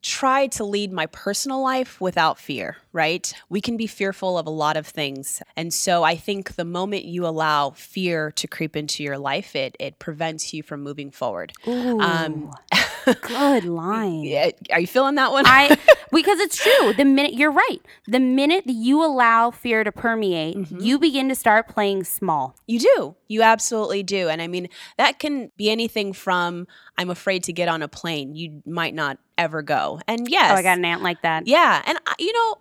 try 0.05 0.45
to 0.45 0.63
lead 0.63 0.93
my 0.93 1.07
personal 1.07 1.63
life 1.63 1.99
without 1.99 2.37
fear, 2.37 2.77
right? 2.93 3.33
We 3.49 3.59
can 3.59 3.75
be 3.75 3.87
fearful 3.87 4.37
of 4.37 4.45
a 4.45 4.51
lot 4.51 4.77
of 4.77 4.85
things. 4.85 5.41
And 5.55 5.73
so 5.73 6.03
I 6.03 6.15
think 6.15 6.55
the 6.55 6.65
moment 6.65 7.05
you 7.05 7.25
allow 7.25 7.71
fear 7.71 8.31
to 8.33 8.47
creep 8.47 8.75
into 8.75 9.01
your 9.01 9.17
life, 9.17 9.55
it 9.55 9.75
it 9.79 9.97
prevents 9.97 10.53
you 10.53 10.61
from 10.61 10.83
moving 10.83 11.09
forward. 11.09 11.53
Ooh, 11.67 11.99
um, 11.99 12.51
good 13.21 13.65
line. 13.65 14.23
Yeah 14.23 14.51
are 14.71 14.79
you 14.79 14.87
feeling 14.87 15.15
that 15.15 15.31
one? 15.31 15.45
I 15.47 15.77
because 16.15 16.39
it's 16.39 16.57
true. 16.57 16.93
The 16.93 17.05
minute 17.05 17.33
you're 17.33 17.51
right, 17.51 17.79
the 18.07 18.19
minute 18.19 18.65
that 18.65 18.73
you 18.73 19.03
allow 19.03 19.51
fear 19.51 19.83
to 19.83 19.91
permeate, 19.91 20.55
mm-hmm. 20.55 20.79
you 20.79 20.97
begin 20.97 21.29
to 21.29 21.35
start 21.35 21.67
playing 21.67 22.05
small. 22.05 22.55
You 22.65 22.79
do. 22.79 23.15
You 23.27 23.41
absolutely 23.41 24.01
do. 24.01 24.29
And 24.29 24.41
I 24.41 24.47
mean, 24.47 24.69
that 24.97 25.19
can 25.19 25.51
be 25.57 25.69
anything 25.69 26.13
from 26.13 26.67
I'm 26.97 27.09
afraid 27.09 27.43
to 27.43 27.53
get 27.53 27.67
on 27.67 27.81
a 27.81 27.87
plane. 27.87 28.33
You 28.33 28.63
might 28.65 28.95
not 28.95 29.19
ever 29.37 29.61
go. 29.61 29.99
And 30.07 30.27
yes. 30.29 30.51
Oh, 30.51 30.55
I 30.55 30.63
got 30.63 30.77
an 30.77 30.85
aunt 30.85 31.03
like 31.03 31.21
that. 31.23 31.47
Yeah. 31.47 31.81
And, 31.85 31.99
I, 32.07 32.15
you 32.17 32.31
know, 32.31 32.57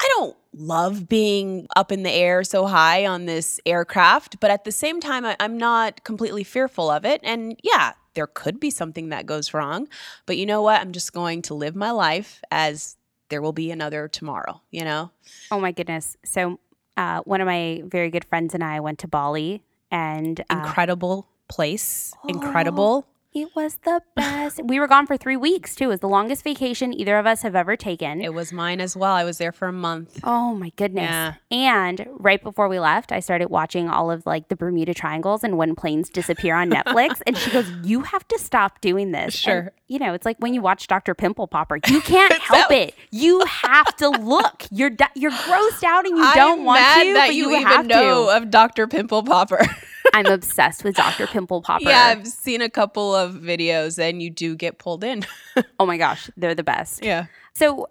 I 0.00 0.08
don't 0.16 0.36
love 0.54 1.08
being 1.08 1.66
up 1.76 1.90
in 1.90 2.02
the 2.02 2.10
air 2.10 2.44
so 2.44 2.66
high 2.66 3.06
on 3.06 3.24
this 3.24 3.58
aircraft, 3.64 4.38
but 4.38 4.50
at 4.50 4.64
the 4.64 4.72
same 4.72 5.00
time, 5.00 5.24
I, 5.24 5.36
I'm 5.40 5.56
not 5.56 6.04
completely 6.04 6.44
fearful 6.44 6.90
of 6.90 7.04
it. 7.04 7.20
And 7.24 7.58
yeah, 7.64 7.94
there 8.14 8.26
could 8.26 8.60
be 8.60 8.70
something 8.70 9.08
that 9.08 9.26
goes 9.26 9.54
wrong. 9.54 9.88
But 10.26 10.36
you 10.36 10.44
know 10.44 10.60
what? 10.62 10.80
I'm 10.80 10.92
just 10.92 11.12
going 11.12 11.42
to 11.42 11.54
live 11.54 11.74
my 11.74 11.90
life 11.90 12.42
as 12.50 12.96
there 13.28 13.42
will 13.42 13.52
be 13.52 13.70
another 13.70 14.08
tomorrow, 14.08 14.60
you 14.70 14.84
know? 14.84 15.10
Oh 15.50 15.60
my 15.60 15.72
goodness. 15.72 16.16
So, 16.24 16.60
uh, 16.96 17.20
one 17.20 17.40
of 17.40 17.46
my 17.46 17.82
very 17.84 18.10
good 18.10 18.24
friends 18.24 18.54
and 18.54 18.64
I 18.64 18.80
went 18.80 18.98
to 19.00 19.08
Bali 19.08 19.62
and 19.90 20.40
uh, 20.50 20.62
incredible 20.64 21.28
place, 21.48 22.12
oh, 22.24 22.28
incredible. 22.28 23.06
It 23.34 23.48
was 23.54 23.76
the 23.84 24.00
best. 24.16 24.60
we 24.64 24.80
were 24.80 24.88
gone 24.88 25.06
for 25.06 25.18
three 25.18 25.36
weeks 25.36 25.74
too. 25.76 25.84
It 25.84 25.88
was 25.88 26.00
the 26.00 26.08
longest 26.08 26.42
vacation 26.42 26.98
either 26.98 27.18
of 27.18 27.26
us 27.26 27.42
have 27.42 27.54
ever 27.54 27.76
taken. 27.76 28.22
It 28.22 28.32
was 28.32 28.52
mine 28.54 28.80
as 28.80 28.96
well. 28.96 29.12
I 29.12 29.22
was 29.24 29.36
there 29.36 29.52
for 29.52 29.68
a 29.68 29.72
month. 29.72 30.18
Oh 30.24 30.54
my 30.54 30.70
goodness. 30.76 31.02
Yeah. 31.04 31.34
And 31.50 32.06
right 32.18 32.42
before 32.42 32.68
we 32.68 32.80
left, 32.80 33.12
I 33.12 33.20
started 33.20 33.50
watching 33.50 33.90
all 33.90 34.10
of 34.10 34.24
like 34.24 34.48
the 34.48 34.56
Bermuda 34.56 34.94
Triangles 34.94 35.44
and 35.44 35.58
when 35.58 35.76
planes 35.76 36.08
disappear 36.08 36.54
on 36.56 36.70
Netflix. 36.70 37.20
and 37.26 37.36
she 37.36 37.50
goes, 37.50 37.70
You 37.82 38.00
have 38.00 38.26
to 38.28 38.38
stop 38.38 38.80
doing 38.80 39.12
this. 39.12 39.34
Sure. 39.34 39.58
And, 39.58 39.70
you 39.88 39.98
know, 39.98 40.14
it's 40.14 40.24
like 40.24 40.38
when 40.38 40.54
you 40.54 40.62
watch 40.62 40.86
Dr. 40.86 41.14
Pimple 41.14 41.48
Popper. 41.48 41.78
You 41.86 42.00
can't 42.00 42.32
help 42.32 42.70
it. 42.72 42.94
You 43.10 43.44
have 43.44 43.94
to 43.96 44.08
look. 44.08 44.64
You're 44.70 44.90
you're 45.14 45.30
grossed 45.30 45.84
out 45.84 46.06
and 46.06 46.16
you 46.16 46.24
I'm 46.24 46.34
don't 46.34 46.64
want 46.64 46.78
to. 46.78 47.12
That 47.14 47.34
you, 47.34 47.50
you 47.50 47.60
even 47.60 47.86
know 47.88 48.26
to. 48.26 48.36
of 48.36 48.50
Dr. 48.50 48.86
Pimple 48.86 49.22
Popper. 49.22 49.60
I'm 50.12 50.26
obsessed 50.26 50.84
with 50.84 50.96
Dr. 50.96 51.26
Pimple 51.26 51.62
Popper. 51.62 51.88
Yeah, 51.88 52.14
I've 52.16 52.26
seen 52.26 52.62
a 52.62 52.70
couple 52.70 53.14
of 53.14 53.34
videos 53.34 53.98
and 53.98 54.22
you 54.22 54.30
do 54.30 54.56
get 54.56 54.78
pulled 54.78 55.04
in. 55.04 55.24
oh 55.78 55.86
my 55.86 55.96
gosh, 55.96 56.30
they're 56.36 56.54
the 56.54 56.62
best. 56.62 57.04
Yeah. 57.04 57.26
So 57.54 57.88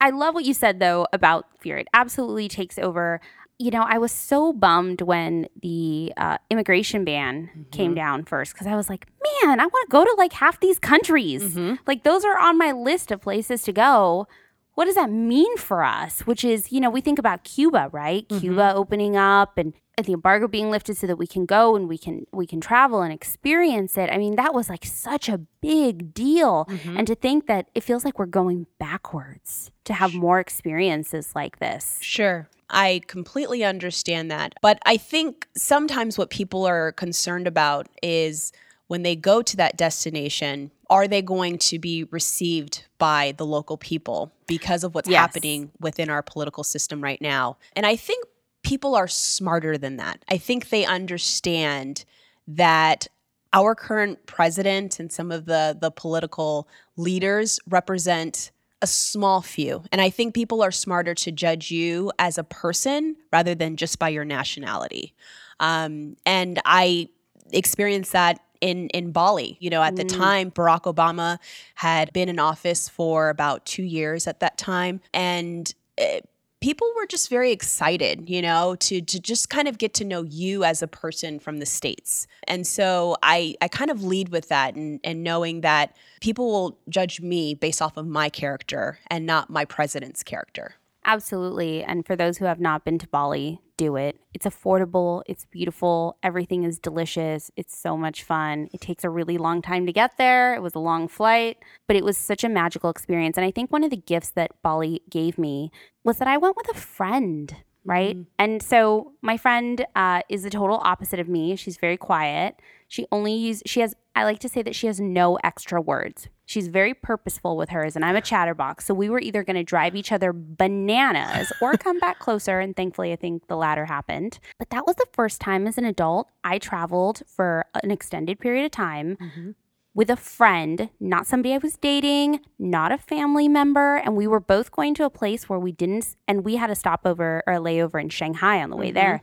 I 0.00 0.10
love 0.10 0.34
what 0.34 0.44
you 0.44 0.54
said 0.54 0.80
though 0.80 1.06
about 1.12 1.46
fear. 1.60 1.78
It 1.78 1.88
absolutely 1.94 2.48
takes 2.48 2.78
over. 2.78 3.20
You 3.58 3.70
know, 3.70 3.82
I 3.82 3.98
was 3.98 4.10
so 4.10 4.52
bummed 4.52 5.02
when 5.02 5.46
the 5.60 6.12
uh, 6.16 6.38
immigration 6.50 7.04
ban 7.04 7.50
mm-hmm. 7.50 7.70
came 7.70 7.94
down 7.94 8.24
first 8.24 8.52
because 8.52 8.66
I 8.66 8.74
was 8.74 8.88
like, 8.88 9.06
man, 9.42 9.60
I 9.60 9.66
want 9.66 9.88
to 9.88 9.92
go 9.92 10.04
to 10.04 10.14
like 10.18 10.32
half 10.32 10.58
these 10.58 10.80
countries. 10.80 11.42
Mm-hmm. 11.42 11.74
Like, 11.86 12.02
those 12.02 12.24
are 12.24 12.36
on 12.38 12.58
my 12.58 12.72
list 12.72 13.12
of 13.12 13.20
places 13.20 13.62
to 13.62 13.72
go 13.72 14.26
what 14.74 14.86
does 14.86 14.94
that 14.94 15.10
mean 15.10 15.56
for 15.56 15.84
us? 15.84 16.20
Which 16.20 16.44
is, 16.44 16.72
you 16.72 16.80
know, 16.80 16.90
we 16.90 17.00
think 17.00 17.18
about 17.18 17.44
Cuba, 17.44 17.90
right? 17.92 18.26
Mm-hmm. 18.28 18.40
Cuba 18.40 18.72
opening 18.74 19.16
up 19.16 19.58
and 19.58 19.74
the 20.02 20.14
embargo 20.14 20.48
being 20.48 20.70
lifted 20.70 20.96
so 20.96 21.06
that 21.06 21.16
we 21.16 21.26
can 21.26 21.44
go 21.44 21.76
and 21.76 21.88
we 21.88 21.98
can 21.98 22.26
we 22.32 22.46
can 22.46 22.60
travel 22.60 23.02
and 23.02 23.12
experience 23.12 23.98
it. 23.98 24.10
I 24.10 24.16
mean, 24.16 24.36
that 24.36 24.54
was 24.54 24.68
like 24.68 24.84
such 24.84 25.28
a 25.28 25.38
big 25.60 26.14
deal. 26.14 26.64
Mm-hmm. 26.68 26.96
And 26.96 27.06
to 27.06 27.14
think 27.14 27.46
that 27.46 27.68
it 27.74 27.82
feels 27.82 28.04
like 28.04 28.18
we're 28.18 28.26
going 28.26 28.66
backwards 28.78 29.70
to 29.84 29.92
have 29.92 30.14
more 30.14 30.40
experiences 30.40 31.32
like 31.34 31.58
this. 31.58 31.98
Sure. 32.00 32.48
I 32.70 33.02
completely 33.06 33.64
understand 33.64 34.30
that. 34.30 34.54
But 34.62 34.78
I 34.86 34.96
think 34.96 35.46
sometimes 35.54 36.16
what 36.16 36.30
people 36.30 36.64
are 36.66 36.92
concerned 36.92 37.46
about 37.46 37.86
is 38.02 38.50
when 38.92 39.04
they 39.04 39.16
go 39.16 39.40
to 39.40 39.56
that 39.56 39.74
destination, 39.78 40.70
are 40.90 41.08
they 41.08 41.22
going 41.22 41.56
to 41.56 41.78
be 41.78 42.04
received 42.10 42.84
by 42.98 43.32
the 43.38 43.46
local 43.46 43.78
people 43.78 44.30
because 44.46 44.84
of 44.84 44.94
what's 44.94 45.08
yes. 45.08 45.18
happening 45.18 45.70
within 45.80 46.10
our 46.10 46.22
political 46.22 46.62
system 46.62 47.02
right 47.02 47.22
now? 47.22 47.56
And 47.74 47.86
I 47.86 47.96
think 47.96 48.26
people 48.62 48.94
are 48.94 49.08
smarter 49.08 49.78
than 49.78 49.96
that. 49.96 50.22
I 50.28 50.36
think 50.36 50.68
they 50.68 50.84
understand 50.84 52.04
that 52.46 53.06
our 53.54 53.74
current 53.74 54.26
president 54.26 55.00
and 55.00 55.10
some 55.10 55.32
of 55.32 55.46
the 55.46 55.74
the 55.80 55.90
political 55.90 56.68
leaders 56.98 57.60
represent 57.66 58.50
a 58.82 58.86
small 58.86 59.40
few. 59.40 59.84
And 59.90 60.02
I 60.02 60.10
think 60.10 60.34
people 60.34 60.62
are 60.62 60.70
smarter 60.70 61.14
to 61.14 61.32
judge 61.32 61.70
you 61.70 62.12
as 62.18 62.36
a 62.36 62.44
person 62.44 63.16
rather 63.32 63.54
than 63.54 63.78
just 63.78 63.98
by 63.98 64.10
your 64.10 64.26
nationality. 64.26 65.14
Um, 65.60 66.18
and 66.26 66.60
I 66.66 67.08
experienced 67.52 68.12
that 68.12 68.38
in 68.62 68.88
in 68.90 69.12
Bali. 69.12 69.58
You 69.60 69.68
know, 69.68 69.82
at 69.82 69.96
the 69.96 70.04
mm. 70.04 70.16
time, 70.16 70.50
Barack 70.50 70.82
Obama 70.82 71.38
had 71.74 72.12
been 72.14 72.30
in 72.30 72.38
office 72.38 72.88
for 72.88 73.28
about 73.28 73.66
two 73.66 73.82
years 73.82 74.26
at 74.26 74.40
that 74.40 74.56
time, 74.56 75.00
and. 75.12 75.74
It, 75.98 76.26
people 76.62 76.86
were 76.96 77.06
just 77.06 77.28
very 77.28 77.50
excited, 77.50 78.30
you 78.30 78.40
know, 78.40 78.76
to 78.76 79.02
to 79.02 79.20
just 79.20 79.50
kind 79.50 79.68
of 79.68 79.76
get 79.76 79.92
to 79.94 80.04
know 80.04 80.22
you 80.22 80.64
as 80.64 80.80
a 80.80 80.86
person 80.86 81.38
from 81.38 81.58
the 81.58 81.66
states. 81.66 82.26
And 82.48 82.66
so 82.66 83.16
I 83.22 83.56
I 83.60 83.68
kind 83.68 83.90
of 83.90 84.04
lead 84.04 84.30
with 84.30 84.48
that 84.48 84.74
and 84.74 85.00
and 85.04 85.22
knowing 85.22 85.60
that 85.62 85.94
people 86.20 86.46
will 86.46 86.78
judge 86.88 87.20
me 87.20 87.54
based 87.54 87.82
off 87.82 87.96
of 87.98 88.06
my 88.06 88.30
character 88.30 89.00
and 89.08 89.26
not 89.26 89.50
my 89.50 89.66
president's 89.66 90.22
character. 90.22 90.76
Absolutely. 91.04 91.82
And 91.82 92.06
for 92.06 92.14
those 92.14 92.38
who 92.38 92.44
have 92.44 92.60
not 92.60 92.84
been 92.84 92.98
to 92.98 93.08
Bali, 93.08 93.60
do 93.76 93.96
it. 93.96 94.20
It's 94.32 94.46
affordable, 94.46 95.22
it's 95.26 95.44
beautiful, 95.46 96.16
everything 96.22 96.62
is 96.62 96.78
delicious, 96.78 97.50
it's 97.56 97.76
so 97.76 97.96
much 97.96 98.22
fun. 98.22 98.68
It 98.72 98.80
takes 98.80 99.02
a 99.02 99.10
really 99.10 99.38
long 99.38 99.62
time 99.62 99.86
to 99.86 99.92
get 99.92 100.16
there. 100.18 100.54
It 100.54 100.62
was 100.62 100.74
a 100.74 100.78
long 100.78 101.08
flight, 101.08 101.58
but 101.88 101.96
it 101.96 102.04
was 102.04 102.16
such 102.16 102.44
a 102.44 102.48
magical 102.48 102.90
experience. 102.90 103.36
And 103.36 103.44
I 103.44 103.50
think 103.50 103.72
one 103.72 103.82
of 103.82 103.90
the 103.90 103.96
gifts 103.96 104.30
that 104.30 104.52
Bali 104.62 105.02
gave 105.10 105.38
me 105.38 105.72
was 106.04 106.18
that 106.18 106.28
I 106.28 106.36
went 106.36 106.56
with 106.56 106.70
a 106.70 106.78
friend. 106.78 107.54
Right. 107.84 108.14
Mm-hmm. 108.14 108.30
And 108.38 108.62
so 108.62 109.14
my 109.22 109.36
friend 109.36 109.84
uh, 109.96 110.22
is 110.28 110.44
the 110.44 110.50
total 110.50 110.80
opposite 110.84 111.18
of 111.18 111.28
me. 111.28 111.56
She's 111.56 111.78
very 111.78 111.96
quiet. 111.96 112.54
She 112.86 113.06
only 113.10 113.34
uses, 113.34 113.64
she 113.66 113.80
has, 113.80 113.96
I 114.14 114.22
like 114.22 114.38
to 114.40 114.48
say 114.48 114.62
that 114.62 114.76
she 114.76 114.86
has 114.86 115.00
no 115.00 115.36
extra 115.42 115.80
words. 115.80 116.28
She's 116.52 116.68
very 116.68 116.92
purposeful 116.92 117.56
with 117.56 117.70
hers, 117.70 117.96
and 117.96 118.04
I'm 118.04 118.14
a 118.14 118.20
chatterbox. 118.20 118.84
So 118.84 118.92
we 118.92 119.08
were 119.08 119.20
either 119.20 119.42
going 119.42 119.56
to 119.56 119.64
drive 119.64 119.96
each 119.96 120.12
other 120.12 120.34
bananas 120.34 121.50
or 121.62 121.72
come 121.78 121.98
back 121.98 122.18
closer. 122.18 122.60
And 122.60 122.76
thankfully, 122.76 123.10
I 123.10 123.16
think 123.16 123.46
the 123.46 123.56
latter 123.56 123.86
happened. 123.86 124.38
But 124.58 124.68
that 124.68 124.86
was 124.86 124.96
the 124.96 125.06
first 125.14 125.40
time 125.40 125.66
as 125.66 125.78
an 125.78 125.86
adult 125.86 126.28
I 126.44 126.58
traveled 126.58 127.22
for 127.26 127.64
an 127.82 127.90
extended 127.90 128.38
period 128.38 128.66
of 128.66 128.70
time. 128.70 129.16
Mm-hmm. 129.16 129.50
With 129.94 130.10
a 130.10 130.16
friend, 130.16 130.90
not 131.00 131.26
somebody 131.26 131.54
I 131.54 131.58
was 131.58 131.78
dating, 131.78 132.40
not 132.58 132.92
a 132.92 132.98
family 132.98 133.48
member. 133.48 133.96
And 133.96 134.14
we 134.14 134.26
were 134.26 134.40
both 134.40 134.72
going 134.72 134.92
to 134.96 135.06
a 135.06 135.10
place 135.10 135.48
where 135.48 135.58
we 135.58 135.72
didn't, 135.72 136.16
and 136.28 136.44
we 136.44 136.56
had 136.56 136.68
a 136.68 136.74
stopover 136.74 137.42
or 137.46 137.54
a 137.54 137.60
layover 137.60 137.98
in 137.98 138.10
Shanghai 138.10 138.62
on 138.62 138.68
the 138.68 138.76
way 138.76 138.88
mm-hmm. 138.88 138.94
there. 138.96 139.22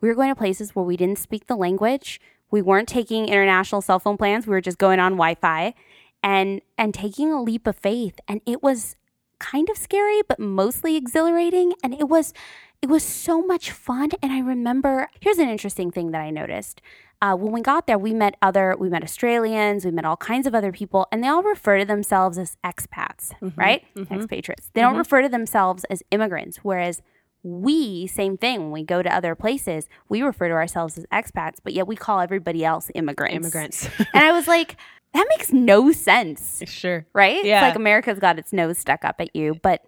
We 0.00 0.08
were 0.08 0.14
going 0.14 0.30
to 0.30 0.34
places 0.34 0.74
where 0.74 0.86
we 0.86 0.96
didn't 0.96 1.18
speak 1.18 1.48
the 1.48 1.56
language. 1.56 2.18
We 2.50 2.62
weren't 2.62 2.88
taking 2.88 3.28
international 3.28 3.82
cell 3.82 3.98
phone 3.98 4.16
plans. 4.16 4.46
We 4.46 4.52
were 4.52 4.62
just 4.62 4.78
going 4.78 5.00
on 5.00 5.12
Wi 5.12 5.34
Fi 5.34 5.74
and 6.22 6.60
and 6.78 6.94
taking 6.94 7.32
a 7.32 7.42
leap 7.42 7.66
of 7.66 7.76
faith. 7.76 8.18
And 8.28 8.40
it 8.46 8.62
was 8.62 8.96
kind 9.38 9.68
of 9.68 9.76
scary 9.76 10.22
but 10.28 10.38
mostly 10.38 10.96
exhilarating. 10.96 11.72
And 11.82 11.94
it 11.94 12.08
was 12.08 12.32
it 12.80 12.88
was 12.88 13.02
so 13.04 13.42
much 13.42 13.70
fun. 13.70 14.10
And 14.22 14.32
i 14.32 14.40
remember 14.40 15.08
here's 15.20 15.38
an 15.38 15.48
interesting 15.48 15.90
thing 15.90 16.12
that 16.12 16.20
i 16.20 16.30
noticed. 16.30 16.80
Uh, 17.20 17.36
when 17.36 17.52
we 17.52 17.60
got 17.60 17.86
there 17.86 17.98
we 17.98 18.12
met 18.12 18.34
other 18.42 18.74
we 18.80 18.88
met 18.88 19.04
australians 19.04 19.84
we 19.84 19.92
met 19.92 20.04
all 20.04 20.16
kinds 20.16 20.44
of 20.44 20.56
other 20.56 20.72
people 20.72 21.06
and 21.12 21.22
they 21.22 21.28
all 21.28 21.44
refer 21.44 21.78
to 21.78 21.84
themselves 21.84 22.36
as 22.36 22.56
expats 22.64 23.30
mm-hmm, 23.40 23.48
right? 23.54 23.84
mm-hmm. 23.94 24.12
expatriates. 24.12 24.70
They 24.74 24.80
mm-hmm. 24.80 24.90
don't 24.90 24.98
refer 24.98 25.22
to 25.22 25.28
themselves 25.28 25.84
as 25.84 26.02
immigrants 26.10 26.58
whereas 26.62 27.00
we 27.44 28.06
same 28.06 28.36
thing 28.36 28.60
when 28.60 28.70
we 28.70 28.82
go 28.82 29.02
to 29.02 29.14
other 29.14 29.34
places 29.34 29.88
we 30.08 30.22
refer 30.22 30.48
to 30.48 30.54
ourselves 30.54 30.98
as 30.98 31.06
expats 31.12 31.56
but 31.62 31.72
yet 31.72 31.86
we 31.86 31.96
call 31.96 32.20
everybody 32.20 32.64
else 32.64 32.90
immigrants. 32.94 33.36
Immigrants. 33.36 33.88
And 33.98 34.24
i 34.24 34.32
was 34.32 34.48
like 34.48 34.76
that 35.14 35.26
makes 35.30 35.52
no 35.52 35.92
sense. 35.92 36.62
Sure. 36.66 37.06
Right? 37.12 37.44
Yeah. 37.44 37.58
It's 37.58 37.70
like 37.70 37.76
America's 37.76 38.18
got 38.18 38.38
its 38.38 38.52
nose 38.52 38.78
stuck 38.78 39.04
up 39.04 39.16
at 39.18 39.34
you. 39.34 39.58
But 39.62 39.84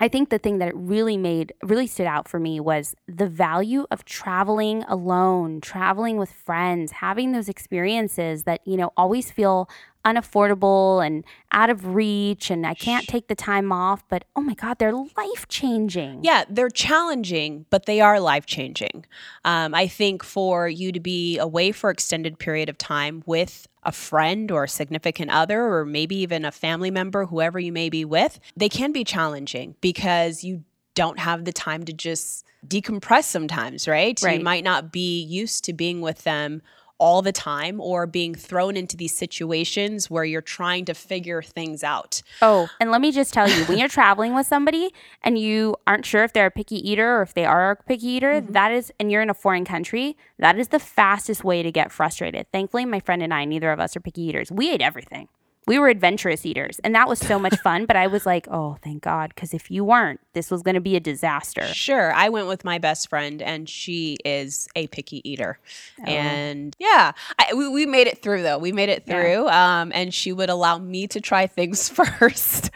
I 0.00 0.06
think 0.06 0.30
the 0.30 0.38
thing 0.38 0.58
that 0.58 0.68
it 0.68 0.76
really 0.76 1.16
made, 1.16 1.52
really 1.62 1.88
stood 1.88 2.06
out 2.06 2.28
for 2.28 2.38
me 2.38 2.60
was 2.60 2.94
the 3.08 3.26
value 3.26 3.86
of 3.90 4.04
traveling 4.04 4.84
alone, 4.84 5.60
traveling 5.60 6.18
with 6.18 6.30
friends, 6.30 6.92
having 6.92 7.32
those 7.32 7.48
experiences 7.48 8.44
that, 8.44 8.60
you 8.64 8.76
know, 8.76 8.92
always 8.96 9.32
feel 9.32 9.68
unaffordable 10.04 11.04
and 11.04 11.24
out 11.50 11.68
of 11.68 11.94
reach 11.94 12.50
and 12.50 12.64
I 12.66 12.74
can't 12.74 13.06
take 13.06 13.26
the 13.26 13.34
time 13.34 13.72
off, 13.72 14.04
but 14.08 14.24
oh 14.36 14.40
my 14.40 14.54
God, 14.54 14.78
they're 14.78 14.94
life 14.94 15.48
changing. 15.48 16.20
Yeah, 16.22 16.44
they're 16.48 16.70
challenging, 16.70 17.66
but 17.68 17.86
they 17.86 18.00
are 18.00 18.20
life 18.20 18.46
changing. 18.46 19.04
Um, 19.44 19.74
I 19.74 19.88
think 19.88 20.22
for 20.22 20.68
you 20.68 20.92
to 20.92 21.00
be 21.00 21.38
away 21.38 21.72
for 21.72 21.90
extended 21.90 22.38
period 22.38 22.68
of 22.68 22.78
time 22.78 23.22
with 23.26 23.66
a 23.88 23.92
friend 23.92 24.50
or 24.50 24.64
a 24.64 24.68
significant 24.68 25.30
other 25.30 25.62
or 25.62 25.86
maybe 25.86 26.14
even 26.16 26.44
a 26.44 26.52
family 26.52 26.90
member, 26.90 27.24
whoever 27.24 27.58
you 27.58 27.72
may 27.72 27.88
be 27.88 28.04
with, 28.04 28.38
they 28.54 28.68
can 28.68 28.92
be 28.92 29.02
challenging 29.02 29.74
because 29.80 30.44
you 30.44 30.62
don't 30.94 31.18
have 31.18 31.46
the 31.46 31.52
time 31.54 31.84
to 31.84 31.92
just 31.94 32.44
decompress 32.66 33.24
sometimes, 33.24 33.88
right? 33.88 34.20
right? 34.22 34.38
You 34.38 34.44
might 34.44 34.62
not 34.62 34.92
be 34.92 35.22
used 35.22 35.64
to 35.64 35.72
being 35.72 36.02
with 36.02 36.24
them 36.24 36.60
all 36.98 37.22
the 37.22 37.32
time 37.32 37.80
or 37.80 38.06
being 38.06 38.34
thrown 38.34 38.76
into 38.76 38.96
these 38.96 39.16
situations 39.16 40.10
where 40.10 40.24
you're 40.24 40.40
trying 40.40 40.84
to 40.84 40.94
figure 40.94 41.42
things 41.42 41.82
out. 41.84 42.22
Oh, 42.42 42.68
and 42.80 42.90
let 42.90 43.00
me 43.00 43.12
just 43.12 43.32
tell 43.32 43.48
you 43.48 43.64
when 43.64 43.78
you're 43.78 43.88
traveling 43.88 44.34
with 44.34 44.46
somebody 44.46 44.92
and 45.22 45.38
you 45.38 45.76
aren't 45.86 46.04
sure 46.04 46.24
if 46.24 46.32
they're 46.32 46.46
a 46.46 46.50
picky 46.50 46.76
eater 46.88 47.18
or 47.18 47.22
if 47.22 47.34
they 47.34 47.44
are 47.44 47.70
a 47.70 47.76
picky 47.76 48.06
eater, 48.06 48.40
mm-hmm. 48.40 48.52
that 48.52 48.72
is, 48.72 48.92
and 48.98 49.10
you're 49.10 49.22
in 49.22 49.30
a 49.30 49.34
foreign 49.34 49.64
country, 49.64 50.16
that 50.38 50.58
is 50.58 50.68
the 50.68 50.78
fastest 50.78 51.44
way 51.44 51.62
to 51.62 51.72
get 51.72 51.92
frustrated. 51.92 52.46
Thankfully, 52.52 52.84
my 52.84 53.00
friend 53.00 53.22
and 53.22 53.32
I, 53.32 53.44
neither 53.44 53.72
of 53.72 53.80
us 53.80 53.96
are 53.96 54.00
picky 54.00 54.22
eaters. 54.22 54.50
We 54.50 54.70
ate 54.70 54.82
everything 54.82 55.28
we 55.68 55.78
were 55.78 55.88
adventurous 55.88 56.46
eaters 56.46 56.80
and 56.82 56.94
that 56.94 57.06
was 57.06 57.18
so 57.18 57.38
much 57.38 57.54
fun 57.62 57.86
but 57.86 57.94
i 57.94 58.06
was 58.06 58.26
like 58.26 58.48
oh 58.50 58.76
thank 58.82 59.02
god 59.02 59.30
because 59.34 59.54
if 59.54 59.70
you 59.70 59.84
weren't 59.84 60.18
this 60.32 60.50
was 60.50 60.62
going 60.62 60.74
to 60.74 60.80
be 60.80 60.96
a 60.96 61.00
disaster 61.00 61.62
sure 61.66 62.12
i 62.14 62.28
went 62.28 62.48
with 62.48 62.64
my 62.64 62.78
best 62.78 63.08
friend 63.08 63.42
and 63.42 63.68
she 63.68 64.16
is 64.24 64.66
a 64.74 64.86
picky 64.88 65.20
eater 65.28 65.58
oh. 66.00 66.04
and 66.04 66.74
yeah 66.78 67.12
I, 67.38 67.54
we, 67.54 67.68
we 67.68 67.86
made 67.86 68.06
it 68.06 68.22
through 68.22 68.42
though 68.42 68.58
we 68.58 68.72
made 68.72 68.88
it 68.88 69.06
through 69.06 69.44
yeah. 69.44 69.80
um, 69.80 69.92
and 69.94 70.12
she 70.12 70.32
would 70.32 70.48
allow 70.48 70.78
me 70.78 71.06
to 71.08 71.20
try 71.20 71.46
things 71.46 71.88
first 71.90 72.70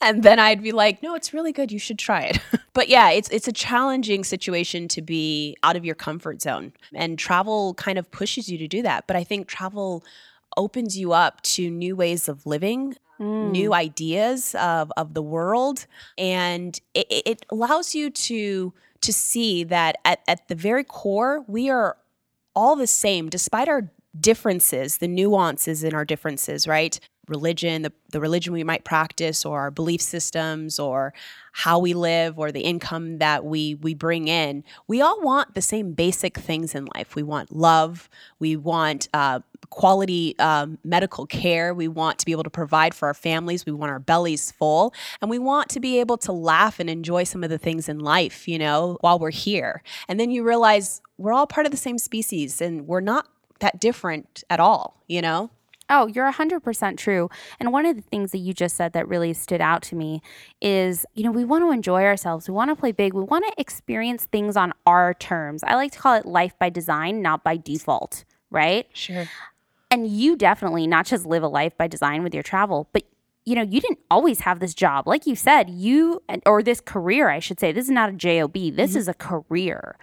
and 0.00 0.22
then 0.22 0.38
i'd 0.38 0.62
be 0.62 0.72
like 0.72 1.02
no 1.02 1.14
it's 1.14 1.32
really 1.32 1.52
good 1.52 1.70
you 1.70 1.78
should 1.78 1.98
try 1.98 2.22
it 2.22 2.40
but 2.74 2.88
yeah 2.88 3.10
it's 3.10 3.28
it's 3.30 3.46
a 3.46 3.52
challenging 3.52 4.24
situation 4.24 4.88
to 4.88 5.00
be 5.00 5.56
out 5.62 5.76
of 5.76 5.84
your 5.84 5.94
comfort 5.94 6.42
zone 6.42 6.72
and 6.92 7.18
travel 7.18 7.74
kind 7.74 7.98
of 7.98 8.10
pushes 8.10 8.48
you 8.48 8.58
to 8.58 8.66
do 8.66 8.82
that 8.82 9.06
but 9.06 9.14
i 9.14 9.22
think 9.22 9.46
travel 9.46 10.02
opens 10.56 10.98
you 10.98 11.12
up 11.12 11.40
to 11.42 11.70
new 11.70 11.96
ways 11.96 12.28
of 12.28 12.46
living, 12.46 12.96
mm. 13.20 13.50
new 13.50 13.72
ideas 13.74 14.54
of, 14.56 14.92
of 14.96 15.14
the 15.14 15.22
world. 15.22 15.86
And 16.18 16.78
it, 16.94 17.06
it 17.10 17.46
allows 17.50 17.94
you 17.94 18.10
to 18.10 18.72
to 19.02 19.12
see 19.12 19.64
that 19.64 19.96
at, 20.04 20.20
at 20.28 20.46
the 20.46 20.54
very 20.54 20.84
core, 20.84 21.44
we 21.48 21.68
are 21.68 21.96
all 22.54 22.76
the 22.76 22.86
same, 22.86 23.28
despite 23.28 23.68
our 23.68 23.90
differences, 24.18 24.98
the 24.98 25.08
nuances 25.08 25.82
in 25.82 25.94
our 25.94 26.04
differences, 26.04 26.66
right? 26.66 27.00
Religion, 27.32 27.82
the, 27.82 27.92
the 28.10 28.20
religion 28.20 28.52
we 28.52 28.62
might 28.62 28.84
practice, 28.84 29.44
or 29.44 29.60
our 29.60 29.70
belief 29.70 30.00
systems, 30.00 30.78
or 30.78 31.12
how 31.52 31.78
we 31.78 31.94
live, 31.94 32.38
or 32.38 32.52
the 32.52 32.60
income 32.60 33.18
that 33.18 33.44
we 33.44 33.74
we 33.86 33.94
bring 33.94 34.28
in. 34.28 34.64
We 34.86 35.00
all 35.00 35.20
want 35.22 35.54
the 35.54 35.62
same 35.62 35.94
basic 35.94 36.34
things 36.38 36.74
in 36.74 36.84
life. 36.94 37.16
We 37.16 37.22
want 37.22 37.46
love. 37.50 38.08
We 38.38 38.56
want 38.56 39.08
uh, 39.14 39.40
quality 39.70 40.38
um, 40.38 40.78
medical 40.84 41.26
care. 41.26 41.72
We 41.74 41.88
want 41.88 42.18
to 42.18 42.26
be 42.26 42.32
able 42.32 42.44
to 42.44 42.50
provide 42.50 42.94
for 42.94 43.08
our 43.08 43.14
families. 43.14 43.64
We 43.64 43.72
want 43.72 43.90
our 43.90 43.98
bellies 43.98 44.52
full. 44.52 44.92
And 45.20 45.30
we 45.30 45.38
want 45.38 45.70
to 45.70 45.80
be 45.80 45.98
able 45.98 46.18
to 46.18 46.32
laugh 46.32 46.78
and 46.78 46.90
enjoy 46.90 47.24
some 47.24 47.42
of 47.42 47.50
the 47.50 47.58
things 47.58 47.88
in 47.88 47.98
life, 47.98 48.46
you 48.46 48.58
know, 48.58 48.98
while 49.00 49.18
we're 49.18 49.30
here. 49.30 49.82
And 50.08 50.20
then 50.20 50.30
you 50.30 50.44
realize 50.44 51.00
we're 51.16 51.32
all 51.32 51.46
part 51.46 51.66
of 51.66 51.72
the 51.72 51.78
same 51.78 51.98
species 51.98 52.60
and 52.60 52.86
we're 52.86 53.00
not 53.00 53.28
that 53.60 53.80
different 53.80 54.44
at 54.50 54.60
all, 54.60 55.02
you 55.08 55.22
know? 55.22 55.50
Oh, 55.94 56.06
you're 56.06 56.32
100% 56.32 56.96
true. 56.96 57.28
And 57.60 57.70
one 57.70 57.84
of 57.84 57.96
the 57.96 58.02
things 58.02 58.32
that 58.32 58.38
you 58.38 58.54
just 58.54 58.76
said 58.76 58.94
that 58.94 59.06
really 59.06 59.34
stood 59.34 59.60
out 59.60 59.82
to 59.82 59.94
me 59.94 60.22
is, 60.62 61.04
you 61.12 61.22
know, 61.22 61.30
we 61.30 61.44
want 61.44 61.64
to 61.64 61.70
enjoy 61.70 62.02
ourselves. 62.04 62.48
We 62.48 62.54
want 62.54 62.70
to 62.70 62.76
play 62.76 62.92
big. 62.92 63.12
We 63.12 63.24
want 63.24 63.44
to 63.46 63.60
experience 63.60 64.24
things 64.24 64.56
on 64.56 64.72
our 64.86 65.12
terms. 65.12 65.62
I 65.62 65.74
like 65.74 65.92
to 65.92 65.98
call 65.98 66.14
it 66.14 66.24
life 66.24 66.58
by 66.58 66.70
design, 66.70 67.20
not 67.20 67.44
by 67.44 67.58
default, 67.58 68.24
right? 68.50 68.86
Sure. 68.94 69.28
And 69.90 70.06
you 70.08 70.34
definitely 70.34 70.86
not 70.86 71.04
just 71.04 71.26
live 71.26 71.42
a 71.42 71.48
life 71.48 71.76
by 71.76 71.88
design 71.88 72.22
with 72.22 72.32
your 72.32 72.42
travel, 72.42 72.88
but 72.94 73.02
you 73.44 73.54
know, 73.54 73.62
you 73.62 73.80
didn't 73.80 73.98
always 74.10 74.40
have 74.40 74.60
this 74.60 74.72
job. 74.72 75.06
Like 75.06 75.26
you 75.26 75.36
said, 75.36 75.68
you 75.68 76.22
or 76.46 76.62
this 76.62 76.80
career, 76.80 77.28
I 77.28 77.40
should 77.40 77.60
say. 77.60 77.70
This 77.72 77.84
is 77.84 77.90
not 77.90 78.08
a 78.08 78.12
job. 78.12 78.54
This 78.54 78.72
mm-hmm. 78.72 78.98
is 78.98 79.08
a 79.08 79.14
career. 79.14 79.98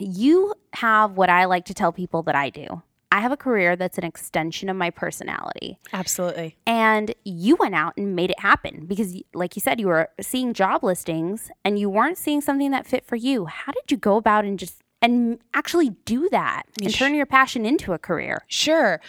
You 0.00 0.54
have 0.72 1.18
what 1.18 1.28
I 1.28 1.44
like 1.44 1.66
to 1.66 1.74
tell 1.74 1.92
people 1.92 2.22
that 2.22 2.34
I 2.34 2.48
do. 2.48 2.82
I 3.14 3.20
have 3.20 3.30
a 3.30 3.36
career 3.36 3.76
that's 3.76 3.96
an 3.96 4.02
extension 4.02 4.68
of 4.68 4.76
my 4.76 4.90
personality. 4.90 5.78
Absolutely. 5.92 6.56
And 6.66 7.14
you 7.24 7.54
went 7.54 7.76
out 7.76 7.96
and 7.96 8.16
made 8.16 8.32
it 8.32 8.40
happen 8.40 8.86
because, 8.86 9.16
like 9.32 9.54
you 9.54 9.60
said, 9.60 9.78
you 9.78 9.86
were 9.86 10.10
seeing 10.20 10.52
job 10.52 10.82
listings 10.82 11.48
and 11.64 11.78
you 11.78 11.88
weren't 11.88 12.18
seeing 12.18 12.40
something 12.40 12.72
that 12.72 12.88
fit 12.88 13.06
for 13.06 13.14
you. 13.14 13.46
How 13.46 13.70
did 13.70 13.88
you 13.88 13.96
go 13.96 14.16
about 14.16 14.44
and 14.44 14.58
just 14.58 14.82
and 15.00 15.38
actually 15.54 15.90
do 16.04 16.28
that 16.30 16.64
and 16.82 16.92
turn 16.92 17.14
your 17.14 17.24
passion 17.24 17.64
into 17.64 17.92
a 17.92 18.00
career? 18.00 18.42
Sure. 18.48 19.00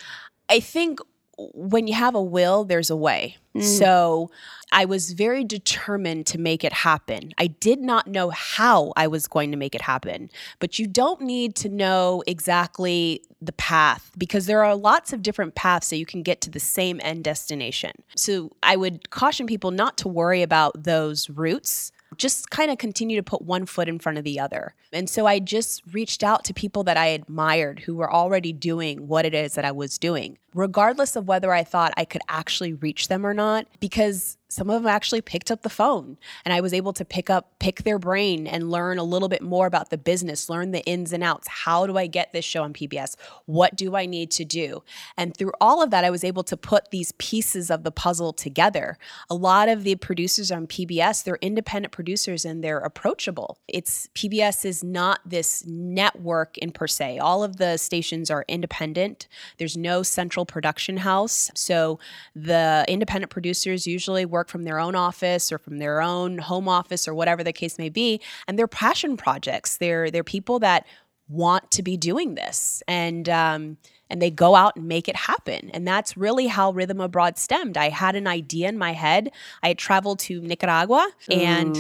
I 0.50 0.60
think 0.60 1.00
when 1.38 1.88
you 1.88 1.94
have 1.94 2.16
a 2.16 2.22
will, 2.22 2.64
there's 2.64 2.90
a 2.90 2.96
way. 2.96 3.38
Mm. 3.56 3.64
So 3.64 4.32
I 4.72 4.86
was 4.86 5.12
very 5.12 5.44
determined 5.44 6.26
to 6.28 6.38
make 6.38 6.64
it 6.64 6.74
happen. 6.74 7.32
I 7.38 7.48
did 7.48 7.80
not 7.80 8.08
know 8.08 8.30
how 8.30 8.94
I 8.96 9.08
was 9.08 9.28
going 9.28 9.52
to 9.52 9.58
make 9.58 9.76
it 9.76 9.82
happen, 9.82 10.30
but 10.60 10.80
you 10.80 10.88
don't 10.88 11.22
need 11.22 11.56
to 11.58 11.70
know 11.70 12.24
exactly 12.28 13.22
the 13.42 13.54
path 13.54 14.12
because 14.18 14.46
there 14.46 14.64
are 14.64 14.76
lots 14.76 15.14
of 15.14 15.22
different 15.22 15.56
paths 15.56 15.90
that 15.90 15.98
you 15.98 16.06
can 16.06 16.24
get 16.24 16.42
to 16.42 16.50
the 16.50 16.60
same 16.60 17.00
end 17.04 17.24
destination. 17.24 17.92
So 18.16 18.52
I 18.64 18.76
would 18.76 19.10
caution 19.10 19.46
people 19.46 19.72
not 19.72 19.98
to 20.00 20.08
worry 20.08 20.42
about 20.42 20.84
those 20.84 21.30
routes 21.30 21.92
just 22.18 22.50
kind 22.50 22.72
of 22.72 22.78
continue 22.78 23.18
to 23.18 23.24
put 23.24 23.42
one 23.42 23.66
foot 23.66 23.88
in 23.88 24.00
front 24.00 24.18
of 24.18 24.24
the 24.24 24.40
other. 24.40 24.74
And 24.94 25.10
so 25.10 25.26
I 25.26 25.40
just 25.40 25.82
reached 25.92 26.24
out 26.24 26.44
to 26.46 26.54
people 26.54 26.84
that 26.86 26.98
I 26.98 27.08
admired 27.08 27.82
who 27.82 27.96
were 27.96 28.12
already 28.12 28.54
doing 28.54 29.08
what 29.08 29.26
it 29.26 29.34
is 29.34 29.56
that 29.56 29.66
I 29.66 29.72
was 29.72 29.98
doing, 29.98 30.38
regardless 30.56 31.16
of 31.16 31.28
whether 31.28 31.54
I 31.54 31.64
thought 31.64 31.94
I 31.98 32.06
could 32.06 32.22
actually 32.30 32.74
reach 32.74 33.10
them 33.10 33.26
or 33.26 33.34
not, 33.34 33.68
because 33.80 34.38
some 34.48 34.70
of 34.70 34.82
them 34.82 34.90
actually 34.90 35.22
picked 35.22 35.52
up 35.52 35.64
the 35.64 35.70
phone 35.70 36.18
and 36.46 36.54
I 36.54 36.62
was 36.62 36.74
able 36.74 36.94
to 36.94 37.04
pick 37.04 37.30
up, 37.30 37.60
pick 37.60 37.84
their 37.84 38.00
brain 38.00 38.48
and 38.48 38.72
learn 38.72 38.98
a 38.98 39.04
little 39.04 39.28
bit 39.28 39.42
more 39.42 39.68
about 39.68 39.90
the 39.90 39.98
business, 39.98 40.50
learn 40.50 40.72
the 40.72 40.86
ins 40.86 41.12
and 41.12 41.22
outs. 41.24 41.48
How 41.50 41.86
do 41.86 41.98
I 41.98 42.08
get 42.08 42.32
this 42.32 42.46
show 42.46 42.64
on 42.64 42.72
PBS? 42.72 43.16
What 43.48 43.76
do 43.76 43.98
I 43.98 44.06
need 44.06 44.32
to 44.32 44.46
do? 44.46 44.82
And 45.18 45.36
through 45.36 45.52
all 45.60 45.84
of 45.84 45.90
that, 45.90 46.06
I 46.06 46.10
was 46.10 46.24
able 46.24 46.44
to 46.44 46.56
put 46.56 46.92
these 46.92 47.12
pieces 47.14 47.70
of 47.70 47.84
the 47.84 47.92
puzzle 47.92 48.32
together. 48.32 48.98
A 49.30 49.36
lot 49.36 49.68
of 49.68 49.84
the 49.84 49.96
producers 49.96 50.52
on 50.52 50.68
PBS, 50.68 51.26
they're 51.26 51.40
independent 51.42 51.92
producers 51.92 52.46
and 52.46 52.64
they're 52.64 52.80
approachable. 52.80 53.58
It's 53.68 54.08
PBS 54.16 54.64
is 54.64 54.84
not 54.84 55.20
this 55.26 55.66
network 55.66 56.58
in 56.60 56.72
per 56.72 56.88
se. 56.88 57.20
All 57.20 57.44
of 57.44 57.58
the 57.58 57.76
stations 57.76 58.32
are 58.32 58.46
independent. 58.48 59.28
There's 59.58 59.76
no 59.76 60.02
central 60.02 60.45
production 60.46 60.98
house. 60.98 61.52
So 61.56 62.00
the 62.36 62.86
independent 62.88 63.32
producers 63.32 63.86
usually 63.88 64.26
work 64.26 64.50
from 64.50 64.64
their 64.64 64.80
own 64.80 64.96
office 64.96 65.52
or 65.52 65.58
from 65.58 65.80
their 65.80 66.02
own 66.02 66.38
home 66.38 66.68
office 66.68 67.08
or 67.08 67.14
whatever 67.14 67.44
the 67.44 67.54
case 67.54 67.78
may 67.78 67.90
be. 67.90 68.22
And 68.48 68.58
they're 68.58 68.68
passion 68.68 69.18
projects. 69.18 69.78
They're 69.78 70.12
they're 70.12 70.24
people 70.24 70.60
that 70.60 70.86
want 71.28 71.72
to 71.72 71.84
be 71.84 71.98
doing 71.98 72.36
this. 72.36 72.84
And 72.88 73.28
um, 73.30 73.78
and 74.10 74.22
they 74.22 74.30
go 74.30 74.56
out 74.56 74.76
and 74.76 74.88
make 74.88 75.08
it 75.08 75.16
happen. 75.16 75.72
And 75.74 75.88
that's 75.88 76.16
really 76.16 76.48
how 76.48 76.72
Rhythm 76.72 77.02
Abroad 77.02 77.38
stemmed. 77.38 77.78
I 77.78 77.90
had 77.90 78.16
an 78.16 78.28
idea 78.28 78.70
in 78.70 78.78
my 78.78 78.94
head. 78.94 79.32
I 79.64 79.70
had 79.70 79.78
traveled 79.78 80.20
to 80.20 80.42
Nicaragua 80.42 81.10
and 81.32 81.76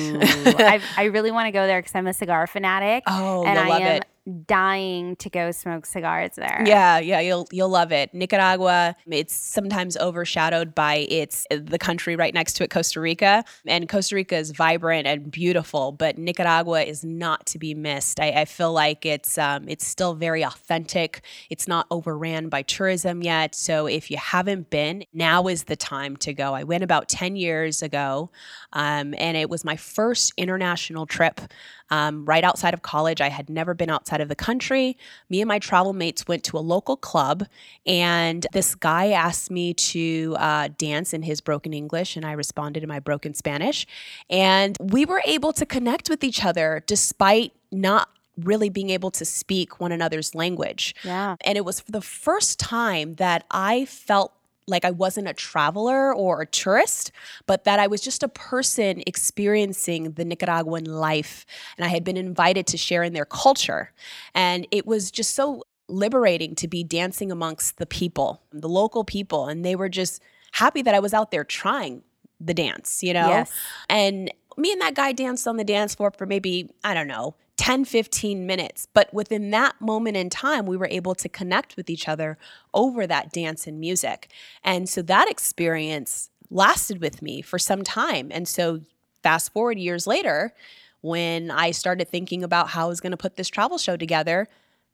I 0.98 1.03
really 1.12 1.31
want 1.31 1.48
to 1.48 1.51
go 1.51 1.67
there 1.67 1.79
because 1.79 1.93
I'm 1.95 2.07
a 2.07 2.13
cigar 2.13 2.48
fanatic. 2.48 3.03
Oh, 3.17 3.45
and 3.45 3.55
you'll 3.55 3.65
I 3.65 3.69
love 3.69 3.81
am 3.81 3.95
it. 3.98 4.05
Dying 4.48 5.15
to 5.17 5.29
go 5.29 5.51
smoke 5.51 5.86
cigars 5.86 6.32
there. 6.36 6.63
Yeah, 6.65 7.00
yeah, 7.00 7.20
you'll 7.20 7.48
you'll 7.51 7.70
love 7.70 7.91
it. 7.91 8.13
Nicaragua, 8.13 8.96
it's 9.08 9.34
sometimes 9.34 9.96
overshadowed 9.98 10.74
by 10.74 11.08
its 11.10 11.46
the 11.51 11.77
country 11.77 12.15
right 12.15 12.34
next 12.34 12.53
to 12.53 12.63
it, 12.63 12.70
Costa 12.72 13.00
Rica, 13.00 13.44
and 13.65 13.88
Costa 13.88 14.15
Rica 14.15 14.36
is 14.36 14.51
vibrant 14.51 15.08
and 15.08 15.29
beautiful, 15.29 15.91
but 15.91 16.17
Nicaragua 16.17 16.82
is 16.82 17.03
not 17.03 17.46
to 17.48 17.60
be 17.60 17.74
missed. 17.74 18.20
I, 18.20 18.29
I 18.29 18.46
feel 18.46 18.74
like 18.74 19.05
it's 19.05 19.38
um, 19.38 19.67
it's 19.67 19.86
still 19.86 20.15
very 20.15 20.44
authentic. 20.44 21.22
It's 21.50 21.67
not 21.67 21.86
overran 21.91 22.50
by 22.50 22.63
tourism 22.63 23.22
yet, 23.22 23.53
so 23.53 23.86
if 23.86 24.10
you 24.10 24.17
haven't 24.17 24.70
been, 24.70 25.05
now 25.13 25.48
is 25.48 25.65
the 25.65 25.75
time 25.75 26.17
to 26.17 26.34
go. 26.34 26.53
I 26.53 26.63
went 26.63 26.84
about 26.84 27.10
ten 27.10 27.36
years 27.36 27.84
ago, 27.84 28.32
um, 28.74 29.13
and 29.17 29.38
it 29.38 29.50
was 29.50 29.63
my 29.63 29.75
first 29.75 30.34
international 30.38 31.05
trip 31.05 31.41
um, 31.89 32.25
right 32.25 32.44
outside 32.44 32.74
of 32.74 32.82
college. 32.82 33.22
I 33.22 33.29
had 33.29 33.50
never 33.50 33.74
been 33.74 33.89
outside 33.89 34.14
of 34.22 34.29
the 34.29 34.36
country. 34.36 34.98
Me 35.29 35.41
and 35.41 35.48
my 35.48 35.60
travel 35.60 35.93
mates 35.93 36.27
went 36.27 36.43
to 36.45 36.57
a 36.57 36.60
local 36.60 36.98
club, 36.98 37.45
and 37.86 38.45
this 38.51 38.75
guy 38.75 39.12
asked 39.12 39.51
me 39.51 39.74
to 39.74 40.36
uh, 40.39 40.69
dance 40.77 41.13
in 41.13 41.24
his 41.24 41.41
broken 41.41 41.74
English, 41.74 42.15
and 42.15 42.25
I 42.25 42.34
responded 42.34 42.84
in 42.84 42.89
my 42.89 43.00
broken 43.00 43.34
Spanish. 43.34 43.86
And 44.29 44.77
we 44.79 45.05
were 45.05 45.22
able 45.25 45.53
to 45.53 45.65
connect 45.65 46.10
with 46.10 46.24
each 46.24 46.43
other 46.43 46.84
despite 46.86 47.53
not 47.72 48.10
really 48.38 48.69
being 48.69 48.89
able 48.89 49.12
to 49.12 49.25
speak 49.25 49.79
one 49.79 49.91
another's 49.91 50.36
language. 50.36 50.95
Yeah. 51.03 51.36
And 51.41 51.57
it 51.57 51.65
was 51.65 51.79
for 51.79 51.91
the 51.91 52.01
first 52.01 52.60
time 52.60 53.15
that 53.15 53.45
I 53.50 53.86
felt 53.86 54.34
like 54.67 54.86
I 54.86 54.91
wasn't 54.91 55.27
a 55.27 55.34
traveler 55.34 56.13
or 56.13 56.41
a 56.41 56.45
tourist, 56.45 57.12
but 57.45 57.63
that 57.65 57.79
I 57.79 57.88
was 57.88 58.01
just 58.01 58.24
a 58.24 58.27
person 58.27 59.03
experiencing 59.05 60.13
the 60.13 60.25
Nicaraguan 60.25 60.86
life. 60.86 61.45
And 61.77 61.86
I 61.86 61.89
had 61.89 62.03
been 62.03 62.17
invited 62.17 62.65
to 62.67 62.77
share 62.77 63.03
in 63.03 63.13
their 63.13 63.25
culture. 63.25 63.91
And 64.34 64.67
it 64.72 64.88
was 64.88 65.12
just 65.12 65.36
so 65.36 65.63
liberating 65.88 66.55
to 66.55 66.67
be 66.67 66.84
dancing 66.84 67.31
amongst 67.31 67.77
the 67.77 67.86
people, 67.86 68.41
the 68.51 68.69
local 68.69 69.03
people. 69.03 69.48
And 69.48 69.63
they 69.63 69.75
were 69.75 69.89
just 69.89 70.22
happy 70.53 70.81
that 70.81 70.95
I 70.95 71.00
was 71.00 71.13
out 71.13 71.31
there 71.31 71.43
trying 71.43 72.01
the 72.39 72.53
dance, 72.53 73.03
you 73.03 73.13
know? 73.13 73.29
Yes. 73.29 73.51
And 73.88 74.31
me 74.57 74.72
and 74.72 74.81
that 74.81 74.95
guy 74.95 75.12
danced 75.12 75.48
on 75.48 75.57
the 75.57 75.63
dance 75.63 75.95
floor 75.95 76.12
for 76.12 76.25
maybe, 76.25 76.72
I 76.83 76.94
don't 76.94 77.07
know, 77.07 77.35
10, 77.57 77.85
15 77.85 78.46
minutes. 78.46 78.87
But 78.94 79.13
within 79.13 79.51
that 79.51 79.79
moment 79.79 80.18
in 80.18 80.29
time, 80.29 80.65
we 80.65 80.77
were 80.77 80.89
able 80.91 81.15
to 81.15 81.29
connect 81.29 81.77
with 81.77 81.89
each 81.89 82.07
other 82.07 82.37
over 82.74 83.07
that 83.07 83.31
dance 83.31 83.68
and 83.68 83.79
music. 83.79 84.29
And 84.63 84.89
so 84.89 85.01
that 85.03 85.29
experience 85.29 86.29
lasted 86.50 87.01
with 87.01 87.22
me 87.22 87.41
for 87.41 87.57
some 87.59 87.83
time. 87.83 88.29
And 88.31 88.48
so, 88.48 88.81
fast 89.24 89.51
forward 89.53 89.79
years 89.79 90.05
later, 90.05 90.53
when 91.01 91.50
I 91.50 91.72
started 91.72 92.07
thinking 92.09 92.44
about 92.44 92.70
how 92.70 92.85
I 92.85 92.89
was 92.89 93.01
going 93.01 93.11
to 93.11 93.18
put 93.18 93.35
this 93.35 93.50
travel 93.50 93.77
show 93.77 93.98
together, 93.98 94.48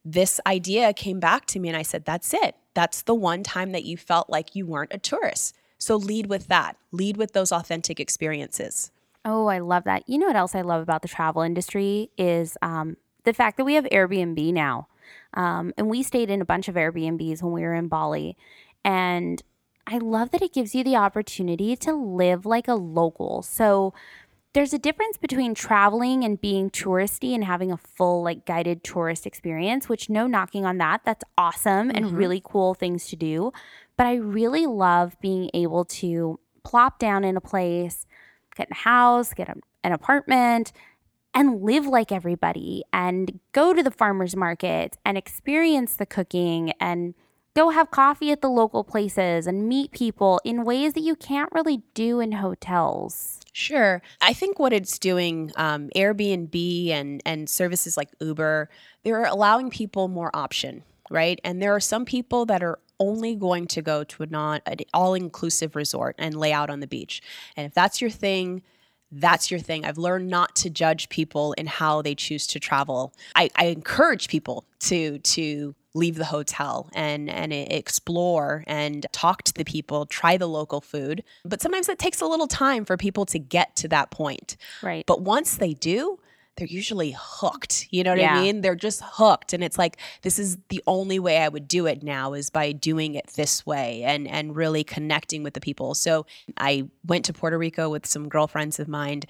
this 0.03 0.39
idea 0.47 0.93
came 0.93 1.19
back 1.19 1.45
to 1.47 1.59
me 1.59 1.67
and 1.67 1.77
I 1.77 1.83
said, 1.83 2.05
That's 2.05 2.33
it. 2.33 2.55
That's 2.73 3.03
the 3.03 3.15
one 3.15 3.43
time 3.43 3.71
that 3.71 3.85
you 3.85 3.97
felt 3.97 4.29
like 4.29 4.55
you 4.55 4.65
weren't 4.65 4.93
a 4.93 4.97
tourist. 4.97 5.55
So 5.77 5.95
lead 5.95 6.27
with 6.27 6.47
that, 6.47 6.77
lead 6.91 7.17
with 7.17 7.33
those 7.33 7.51
authentic 7.51 7.99
experiences. 7.99 8.91
Oh, 9.23 9.47
I 9.47 9.59
love 9.59 9.83
that. 9.83 10.03
You 10.07 10.17
know 10.17 10.27
what 10.27 10.35
else 10.35 10.55
I 10.55 10.61
love 10.61 10.81
about 10.81 11.01
the 11.01 11.07
travel 11.07 11.41
industry 11.41 12.09
is 12.17 12.57
um, 12.61 12.97
the 13.23 13.33
fact 13.33 13.57
that 13.57 13.65
we 13.65 13.75
have 13.75 13.85
Airbnb 13.85 14.53
now. 14.53 14.87
Um, 15.33 15.73
and 15.77 15.89
we 15.89 16.03
stayed 16.03 16.29
in 16.29 16.41
a 16.41 16.45
bunch 16.45 16.67
of 16.67 16.75
Airbnbs 16.75 17.41
when 17.41 17.53
we 17.53 17.61
were 17.61 17.73
in 17.73 17.87
Bali. 17.87 18.35
And 18.83 19.41
I 19.85 19.97
love 19.97 20.31
that 20.31 20.41
it 20.41 20.53
gives 20.53 20.73
you 20.73 20.83
the 20.83 20.95
opportunity 20.95 21.75
to 21.77 21.93
live 21.93 22.45
like 22.45 22.67
a 22.67 22.73
local. 22.73 23.41
So 23.41 23.93
there's 24.53 24.73
a 24.73 24.79
difference 24.79 25.17
between 25.17 25.53
traveling 25.53 26.23
and 26.23 26.39
being 26.39 26.69
touristy 26.69 27.33
and 27.33 27.43
having 27.43 27.71
a 27.71 27.77
full 27.77 28.23
like 28.23 28.45
guided 28.45 28.83
tourist 28.83 29.25
experience, 29.25 29.87
which 29.87 30.09
no 30.09 30.27
knocking 30.27 30.65
on 30.65 30.77
that. 30.79 31.01
That's 31.05 31.23
awesome 31.37 31.89
and 31.89 32.11
really 32.11 32.41
cool 32.43 32.73
things 32.73 33.07
to 33.07 33.15
do. 33.15 33.53
But 33.97 34.07
I 34.07 34.15
really 34.15 34.65
love 34.65 35.15
being 35.21 35.49
able 35.53 35.85
to 35.85 36.39
plop 36.63 36.99
down 36.99 37.23
in 37.23 37.37
a 37.37 37.41
place, 37.41 38.05
get 38.55 38.69
a 38.71 38.75
house, 38.75 39.33
get 39.33 39.49
a, 39.49 39.55
an 39.83 39.91
apartment, 39.91 40.71
and 41.33 41.61
live 41.61 41.85
like 41.85 42.11
everybody 42.11 42.83
and 42.91 43.39
go 43.53 43.73
to 43.73 43.81
the 43.81 43.91
farmers 43.91 44.35
market 44.35 44.97
and 45.05 45.17
experience 45.17 45.95
the 45.95 46.05
cooking 46.05 46.73
and 46.79 47.13
go 47.55 47.69
have 47.69 47.91
coffee 47.91 48.31
at 48.31 48.41
the 48.41 48.49
local 48.49 48.83
places 48.83 49.47
and 49.47 49.67
meet 49.67 49.91
people 49.91 50.39
in 50.43 50.63
ways 50.63 50.93
that 50.93 51.01
you 51.01 51.15
can't 51.15 51.51
really 51.53 51.83
do 51.93 52.19
in 52.19 52.33
hotels. 52.33 53.39
Sure. 53.53 54.01
I 54.21 54.33
think 54.33 54.59
what 54.59 54.71
it's 54.71 54.97
doing, 54.97 55.51
um, 55.57 55.89
Airbnb 55.95 56.89
and 56.89 57.21
and 57.25 57.49
services 57.49 57.97
like 57.97 58.09
Uber, 58.21 58.69
they're 59.03 59.25
allowing 59.25 59.69
people 59.69 60.07
more 60.07 60.31
option, 60.33 60.83
right? 61.11 61.39
And 61.43 61.61
there 61.61 61.75
are 61.75 61.79
some 61.79 62.05
people 62.05 62.45
that 62.47 62.63
are 62.63 62.79
only 62.99 63.35
going 63.35 63.67
to 63.67 63.81
go 63.81 64.03
to 64.03 64.23
a 64.23 64.27
non 64.27 64.61
an 64.65 64.77
all 64.93 65.13
inclusive 65.13 65.75
resort 65.75 66.15
and 66.17 66.35
lay 66.35 66.53
out 66.53 66.69
on 66.69 66.79
the 66.79 66.87
beach. 66.87 67.21
And 67.57 67.65
if 67.65 67.73
that's 67.73 67.99
your 67.99 68.09
thing, 68.09 68.61
that's 69.11 69.51
your 69.51 69.59
thing. 69.59 69.83
I've 69.83 69.97
learned 69.97 70.29
not 70.29 70.55
to 70.57 70.69
judge 70.69 71.09
people 71.09 71.53
in 71.53 71.67
how 71.67 72.01
they 72.01 72.15
choose 72.15 72.47
to 72.47 72.59
travel. 72.59 73.13
I, 73.35 73.49
I 73.55 73.65
encourage 73.65 74.29
people 74.29 74.65
to 74.81 75.19
to 75.19 75.75
leave 75.93 76.15
the 76.15 76.25
hotel 76.25 76.89
and 76.93 77.29
and 77.29 77.51
explore 77.51 78.63
and 78.67 79.05
talk 79.11 79.43
to 79.43 79.53
the 79.53 79.65
people, 79.65 80.05
try 80.05 80.37
the 80.37 80.47
local 80.47 80.79
food. 80.79 81.23
But 81.43 81.61
sometimes 81.61 81.89
it 81.89 81.99
takes 81.99 82.21
a 82.21 82.25
little 82.25 82.47
time 82.47 82.85
for 82.85 82.95
people 82.95 83.25
to 83.25 83.39
get 83.39 83.75
to 83.77 83.87
that 83.89 84.11
point. 84.11 84.55
Right. 84.81 85.05
But 85.05 85.21
once 85.21 85.57
they 85.57 85.73
do, 85.73 86.19
they're 86.57 86.67
usually 86.67 87.15
hooked. 87.17 87.87
You 87.91 88.03
know 88.03 88.11
what 88.11 88.19
Yeah. 88.19 88.35
I 88.37 88.41
mean? 88.41 88.61
They're 88.61 88.75
just 88.75 89.01
hooked. 89.03 89.53
And 89.53 89.63
it's 89.63 89.77
like, 89.77 89.97
this 90.21 90.37
is 90.37 90.57
the 90.69 90.83
only 90.85 91.17
way 91.17 91.37
I 91.39 91.47
would 91.47 91.67
do 91.67 91.85
it 91.85 92.03
now 92.03 92.33
is 92.33 92.49
by 92.49 92.71
doing 92.71 93.15
it 93.15 93.27
this 93.35 93.65
way 93.65 94.03
and 94.03 94.27
and 94.27 94.55
really 94.55 94.83
connecting 94.83 95.43
with 95.43 95.53
the 95.53 95.61
people. 95.61 95.95
So 95.95 96.25
I 96.57 96.89
went 97.05 97.25
to 97.25 97.33
Puerto 97.33 97.57
Rico 97.57 97.89
with 97.89 98.05
some 98.05 98.29
girlfriends 98.29 98.79
of 98.79 98.87
mine 98.87 99.21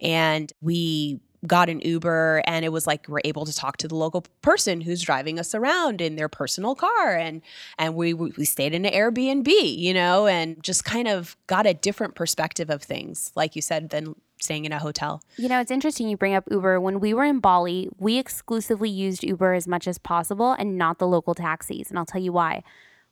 and 0.00 0.52
we 0.60 1.20
got 1.46 1.70
an 1.70 1.80
Uber 1.80 2.42
and 2.44 2.66
it 2.66 2.68
was 2.70 2.86
like 2.86 3.08
we're 3.08 3.20
able 3.24 3.46
to 3.46 3.54
talk 3.54 3.78
to 3.78 3.88
the 3.88 3.94
local 3.94 4.24
person 4.42 4.82
who's 4.82 5.00
driving 5.00 5.38
us 5.38 5.54
around 5.54 6.00
in 6.02 6.16
their 6.16 6.28
personal 6.28 6.74
car 6.74 7.16
and 7.16 7.40
and 7.78 7.94
we 7.94 8.12
we 8.12 8.44
stayed 8.44 8.74
in 8.74 8.84
an 8.84 8.92
Airbnb, 8.92 9.48
you 9.48 9.94
know, 9.94 10.26
and 10.26 10.62
just 10.62 10.84
kind 10.84 11.08
of 11.08 11.36
got 11.46 11.66
a 11.66 11.72
different 11.72 12.14
perspective 12.14 12.68
of 12.68 12.82
things, 12.82 13.32
like 13.34 13.56
you 13.56 13.62
said, 13.62 13.88
than 13.90 14.14
staying 14.42 14.64
in 14.64 14.72
a 14.72 14.78
hotel. 14.78 15.22
You 15.36 15.48
know, 15.48 15.60
it's 15.60 15.70
interesting 15.70 16.08
you 16.08 16.16
bring 16.16 16.34
up 16.34 16.44
Uber. 16.50 16.80
When 16.80 17.00
we 17.00 17.14
were 17.14 17.24
in 17.24 17.40
Bali, 17.40 17.88
we 17.98 18.18
exclusively 18.18 18.90
used 18.90 19.22
Uber 19.22 19.54
as 19.54 19.68
much 19.68 19.86
as 19.86 19.98
possible 19.98 20.52
and 20.52 20.76
not 20.76 20.98
the 20.98 21.06
local 21.06 21.34
taxis. 21.34 21.90
And 21.90 21.98
I'll 21.98 22.06
tell 22.06 22.20
you 22.22 22.32
why. 22.32 22.62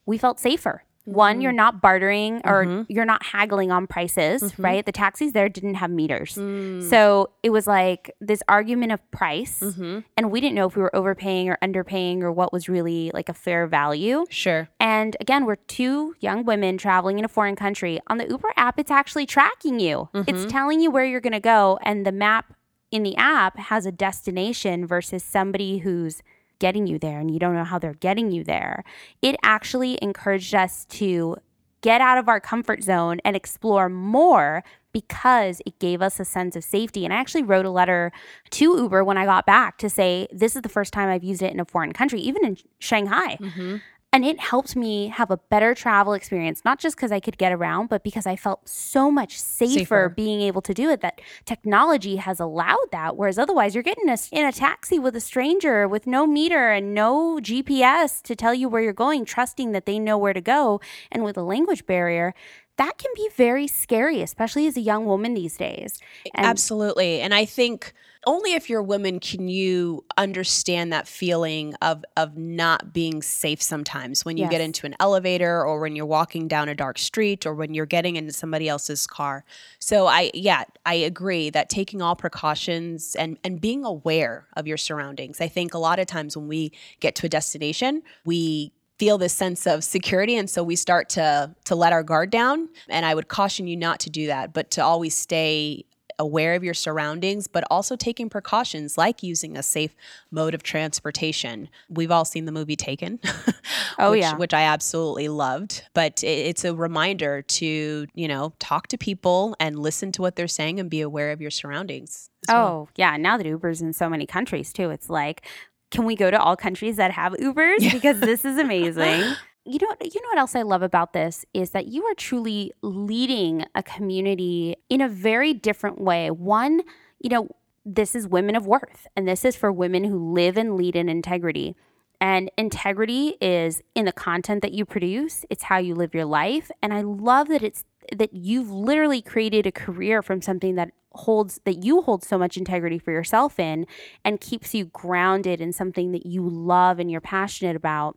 We 0.06 0.18
felt 0.18 0.40
safer. 0.40 0.84
One, 1.04 1.40
you're 1.40 1.52
mm-hmm. 1.52 1.56
not 1.56 1.80
bartering 1.80 2.42
or 2.44 2.66
mm-hmm. 2.66 2.82
you're 2.92 3.06
not 3.06 3.24
haggling 3.24 3.72
on 3.72 3.86
prices, 3.86 4.42
mm-hmm. 4.42 4.62
right? 4.62 4.84
The 4.84 4.92
taxis 4.92 5.32
there 5.32 5.48
didn't 5.48 5.76
have 5.76 5.90
meters. 5.90 6.34
Mm. 6.34 6.82
So 6.82 7.30
it 7.42 7.48
was 7.48 7.66
like 7.66 8.14
this 8.20 8.42
argument 8.46 8.92
of 8.92 9.10
price. 9.10 9.62
And 9.62 10.30
we 10.30 10.40
didn't 10.42 10.54
know 10.54 10.66
if 10.66 10.76
we 10.76 10.82
were 10.82 10.94
overpaying 10.94 11.48
or 11.48 11.56
underpaying 11.62 12.20
or 12.20 12.30
what 12.30 12.52
was 12.52 12.68
really 12.68 13.10
like 13.14 13.30
a 13.30 13.34
fair 13.34 13.66
value. 13.66 14.26
Sure. 14.28 14.68
And 14.78 15.16
again, 15.18 15.46
we're 15.46 15.56
two 15.56 16.14
young 16.20 16.44
women 16.44 16.76
traveling 16.76 17.18
in 17.18 17.24
a 17.24 17.28
foreign 17.28 17.56
country. 17.56 18.00
On 18.08 18.18
the 18.18 18.28
Uber 18.28 18.52
app, 18.56 18.78
it's 18.78 18.90
actually 18.90 19.24
tracking 19.24 19.80
you. 19.80 20.10
It's 20.12 20.44
telling 20.52 20.80
you 20.80 20.90
where 20.90 21.06
you're 21.06 21.20
going 21.20 21.32
to 21.32 21.40
go, 21.40 21.78
and 21.82 22.04
the 22.04 22.12
map 22.12 22.54
in 22.90 23.02
the 23.02 23.16
app 23.16 23.58
has 23.58 23.86
a 23.86 23.92
destination 23.92 24.86
versus 24.86 25.22
somebody 25.22 25.78
who's 25.78 26.22
getting 26.58 26.86
you 26.86 26.98
there 26.98 27.20
and 27.20 27.30
you 27.30 27.38
don't 27.38 27.54
know 27.54 27.64
how 27.64 27.78
they're 27.78 27.94
getting 27.94 28.30
you 28.30 28.44
there. 28.44 28.84
It 29.22 29.36
actually 29.42 29.98
encouraged 30.02 30.54
us 30.54 30.84
to 30.86 31.36
get 31.80 32.00
out 32.00 32.18
of 32.18 32.28
our 32.28 32.40
comfort 32.40 32.82
zone 32.82 33.20
and 33.24 33.36
explore 33.36 33.88
more 33.88 34.64
because 34.92 35.62
it 35.66 35.78
gave 35.78 36.02
us 36.02 36.18
a 36.18 36.24
sense 36.24 36.56
of 36.56 36.64
safety. 36.64 37.04
And 37.04 37.14
I 37.14 37.18
actually 37.18 37.42
wrote 37.42 37.66
a 37.66 37.70
letter 37.70 38.10
to 38.50 38.76
Uber 38.76 39.04
when 39.04 39.16
I 39.16 39.26
got 39.26 39.46
back 39.46 39.78
to 39.78 39.90
say, 39.90 40.26
this 40.32 40.56
is 40.56 40.62
the 40.62 40.68
first 40.68 40.92
time 40.92 41.08
I've 41.08 41.22
used 41.22 41.42
it 41.42 41.52
in 41.52 41.60
a 41.60 41.64
foreign 41.64 41.92
country, 41.92 42.20
even 42.20 42.44
in 42.44 42.56
Shanghai. 42.78 43.36
Mm-hmm. 43.36 43.76
And 44.18 44.24
it 44.24 44.40
helped 44.40 44.74
me 44.74 45.06
have 45.10 45.30
a 45.30 45.36
better 45.36 45.76
travel 45.76 46.12
experience, 46.12 46.64
not 46.64 46.80
just 46.80 46.96
because 46.96 47.12
I 47.12 47.20
could 47.20 47.38
get 47.38 47.52
around, 47.52 47.88
but 47.88 48.02
because 48.02 48.26
I 48.26 48.34
felt 48.34 48.68
so 48.68 49.12
much 49.12 49.38
safer, 49.38 49.78
safer, 49.78 50.08
being 50.08 50.40
able 50.40 50.60
to 50.62 50.74
do 50.74 50.90
it. 50.90 51.02
That 51.02 51.20
technology 51.44 52.16
has 52.16 52.40
allowed 52.40 52.88
that. 52.90 53.16
Whereas 53.16 53.38
otherwise, 53.38 53.76
you're 53.76 53.84
getting 53.84 54.08
a, 54.08 54.16
in 54.32 54.44
a 54.44 54.50
taxi 54.50 54.98
with 54.98 55.14
a 55.14 55.20
stranger 55.20 55.86
with 55.86 56.04
no 56.08 56.26
meter 56.26 56.68
and 56.68 56.94
no 56.94 57.38
GPS 57.40 58.20
to 58.22 58.34
tell 58.34 58.52
you 58.52 58.68
where 58.68 58.82
you're 58.82 58.92
going, 58.92 59.24
trusting 59.24 59.70
that 59.70 59.86
they 59.86 60.00
know 60.00 60.18
where 60.18 60.32
to 60.32 60.40
go. 60.40 60.80
And 61.12 61.22
with 61.22 61.36
a 61.36 61.42
language 61.42 61.86
barrier, 61.86 62.34
that 62.78 62.96
can 62.96 63.10
be 63.14 63.28
very 63.36 63.66
scary, 63.66 64.22
especially 64.22 64.66
as 64.66 64.76
a 64.76 64.80
young 64.80 65.04
woman 65.04 65.34
these 65.34 65.56
days. 65.56 66.00
And 66.34 66.46
Absolutely. 66.46 67.20
And 67.20 67.34
I 67.34 67.44
think 67.44 67.92
only 68.26 68.54
if 68.54 68.68
you're 68.68 68.80
a 68.80 68.84
woman 68.84 69.20
can 69.20 69.48
you 69.48 70.04
understand 70.16 70.92
that 70.92 71.06
feeling 71.06 71.74
of 71.82 72.04
of 72.16 72.36
not 72.36 72.92
being 72.92 73.22
safe 73.22 73.62
sometimes 73.62 74.24
when 74.24 74.36
you 74.36 74.44
yes. 74.44 74.50
get 74.50 74.60
into 74.60 74.86
an 74.86 74.94
elevator 75.00 75.64
or 75.64 75.80
when 75.80 75.94
you're 75.94 76.06
walking 76.06 76.48
down 76.48 76.68
a 76.68 76.74
dark 76.74 76.98
street 76.98 77.46
or 77.46 77.54
when 77.54 77.74
you're 77.74 77.86
getting 77.86 78.16
into 78.16 78.32
somebody 78.32 78.68
else's 78.68 79.06
car. 79.06 79.44
So 79.78 80.06
I 80.06 80.30
yeah, 80.34 80.64
I 80.84 80.94
agree 80.94 81.50
that 81.50 81.68
taking 81.68 82.02
all 82.02 82.16
precautions 82.16 83.14
and 83.14 83.38
and 83.44 83.60
being 83.60 83.84
aware 83.84 84.46
of 84.56 84.66
your 84.66 84.76
surroundings. 84.76 85.40
I 85.40 85.48
think 85.48 85.74
a 85.74 85.78
lot 85.78 85.98
of 85.98 86.06
times 86.06 86.36
when 86.36 86.48
we 86.48 86.72
get 87.00 87.14
to 87.16 87.26
a 87.26 87.28
destination, 87.28 88.02
we 88.24 88.72
feel 88.98 89.18
this 89.18 89.32
sense 89.32 89.66
of 89.66 89.84
security 89.84 90.36
and 90.36 90.50
so 90.50 90.62
we 90.62 90.76
start 90.76 91.08
to 91.08 91.54
to 91.64 91.74
let 91.74 91.92
our 91.92 92.02
guard 92.02 92.30
down. 92.30 92.68
And 92.88 93.06
i 93.06 93.14
would 93.14 93.28
caution 93.28 93.66
you 93.66 93.76
not 93.76 94.00
to 94.00 94.10
do 94.10 94.26
that 94.26 94.52
but 94.52 94.70
to 94.72 94.82
always 94.82 95.16
stay 95.16 95.84
aware 96.20 96.54
of 96.54 96.64
your 96.64 96.74
surroundings 96.74 97.46
but 97.46 97.62
also 97.70 97.94
taking 97.94 98.28
precautions 98.28 98.98
like 98.98 99.22
using 99.22 99.56
a 99.56 99.62
safe 99.62 99.94
mode 100.32 100.52
of 100.52 100.64
transportation. 100.64 101.68
We've 101.88 102.10
all 102.10 102.24
seen 102.24 102.44
the 102.44 102.50
movie 102.50 102.74
taken 102.74 103.20
oh 103.98 104.10
which, 104.12 104.20
yeah. 104.20 104.34
which 104.36 104.52
i 104.52 104.62
absolutely 104.62 105.28
loved 105.28 105.84
but 105.94 106.22
it's 106.24 106.64
a 106.64 106.74
reminder 106.74 107.42
to 107.42 108.06
you 108.14 108.28
know 108.28 108.52
talk 108.58 108.88
to 108.88 108.98
people 108.98 109.54
and 109.60 109.78
listen 109.78 110.10
to 110.12 110.22
what 110.22 110.34
they're 110.34 110.48
saying 110.48 110.80
and 110.80 110.90
be 110.90 111.00
aware 111.00 111.30
of 111.30 111.40
your 111.40 111.50
surroundings 111.50 112.30
Oh, 112.48 112.88
yeah. 112.96 113.16
Now 113.16 113.36
that 113.36 113.46
Uber's 113.46 113.82
in 113.82 113.92
so 113.92 114.08
many 114.08 114.26
countries 114.26 114.72
too, 114.72 114.90
it's 114.90 115.10
like 115.10 115.46
can 115.90 116.04
we 116.04 116.14
go 116.16 116.30
to 116.30 116.40
all 116.40 116.56
countries 116.56 116.96
that 116.96 117.10
have 117.12 117.32
Ubers? 117.34 117.92
Because 117.92 118.20
this 118.20 118.44
is 118.44 118.58
amazing. 118.58 119.34
you 119.64 119.78
know, 119.80 119.94
you 120.02 120.20
know 120.20 120.28
what 120.28 120.38
else 120.38 120.54
I 120.54 120.62
love 120.62 120.82
about 120.82 121.12
this 121.12 121.44
is 121.54 121.70
that 121.70 121.86
you 121.86 122.04
are 122.04 122.14
truly 122.14 122.72
leading 122.82 123.64
a 123.74 123.82
community 123.82 124.76
in 124.88 125.00
a 125.00 125.08
very 125.08 125.54
different 125.54 126.00
way. 126.00 126.30
One, 126.30 126.82
you 127.20 127.30
know, 127.30 127.48
this 127.84 128.14
is 128.14 128.28
women 128.28 128.54
of 128.54 128.66
worth, 128.66 129.06
and 129.16 129.26
this 129.26 129.44
is 129.44 129.56
for 129.56 129.72
women 129.72 130.04
who 130.04 130.32
live 130.32 130.58
and 130.58 130.76
lead 130.76 130.94
in 130.94 131.08
integrity. 131.08 131.74
And 132.20 132.50
integrity 132.58 133.36
is 133.40 133.82
in 133.94 134.04
the 134.04 134.12
content 134.12 134.62
that 134.62 134.72
you 134.72 134.84
produce, 134.84 135.44
it's 135.50 135.64
how 135.64 135.78
you 135.78 135.94
live 135.94 136.14
your 136.14 136.24
life. 136.24 136.70
And 136.82 136.92
I 136.92 137.02
love 137.02 137.48
that 137.48 137.62
it's 137.62 137.84
that 138.16 138.34
you've 138.34 138.70
literally 138.70 139.20
created 139.20 139.66
a 139.66 139.72
career 139.72 140.22
from 140.22 140.40
something 140.40 140.74
that 140.76 140.92
holds 141.12 141.60
that 141.64 141.84
you 141.84 142.02
hold 142.02 142.22
so 142.22 142.38
much 142.38 142.56
integrity 142.56 142.98
for 142.98 143.10
yourself 143.10 143.58
in 143.58 143.86
and 144.24 144.40
keeps 144.40 144.74
you 144.74 144.86
grounded 144.86 145.60
in 145.60 145.72
something 145.72 146.12
that 146.12 146.26
you 146.26 146.48
love 146.48 146.98
and 146.98 147.10
you're 147.10 147.20
passionate 147.20 147.76
about 147.76 148.16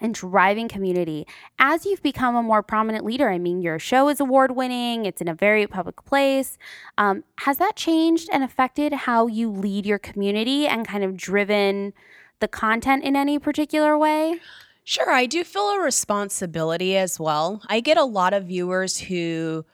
and 0.00 0.14
driving 0.14 0.68
community 0.68 1.26
as 1.58 1.84
you've 1.84 2.02
become 2.02 2.34
a 2.34 2.42
more 2.42 2.62
prominent 2.62 3.04
leader. 3.04 3.28
I 3.28 3.38
mean, 3.38 3.60
your 3.60 3.78
show 3.78 4.08
is 4.08 4.18
award 4.18 4.56
winning, 4.56 5.04
it's 5.04 5.20
in 5.20 5.28
a 5.28 5.34
very 5.34 5.66
public 5.66 6.04
place. 6.04 6.56
Um, 6.96 7.24
has 7.40 7.58
that 7.58 7.76
changed 7.76 8.28
and 8.32 8.42
affected 8.42 8.92
how 8.92 9.26
you 9.26 9.50
lead 9.50 9.86
your 9.86 9.98
community 9.98 10.66
and 10.66 10.86
kind 10.86 11.04
of 11.04 11.16
driven 11.16 11.92
the 12.40 12.48
content 12.48 13.04
in 13.04 13.14
any 13.14 13.38
particular 13.38 13.98
way? 13.98 14.40
Sure, 14.84 15.10
I 15.10 15.26
do 15.26 15.44
feel 15.44 15.68
a 15.70 15.80
responsibility 15.80 16.96
as 16.96 17.20
well. 17.20 17.62
I 17.68 17.80
get 17.80 17.98
a 17.98 18.04
lot 18.04 18.32
of 18.32 18.46
viewers 18.46 18.98
who 18.98 19.64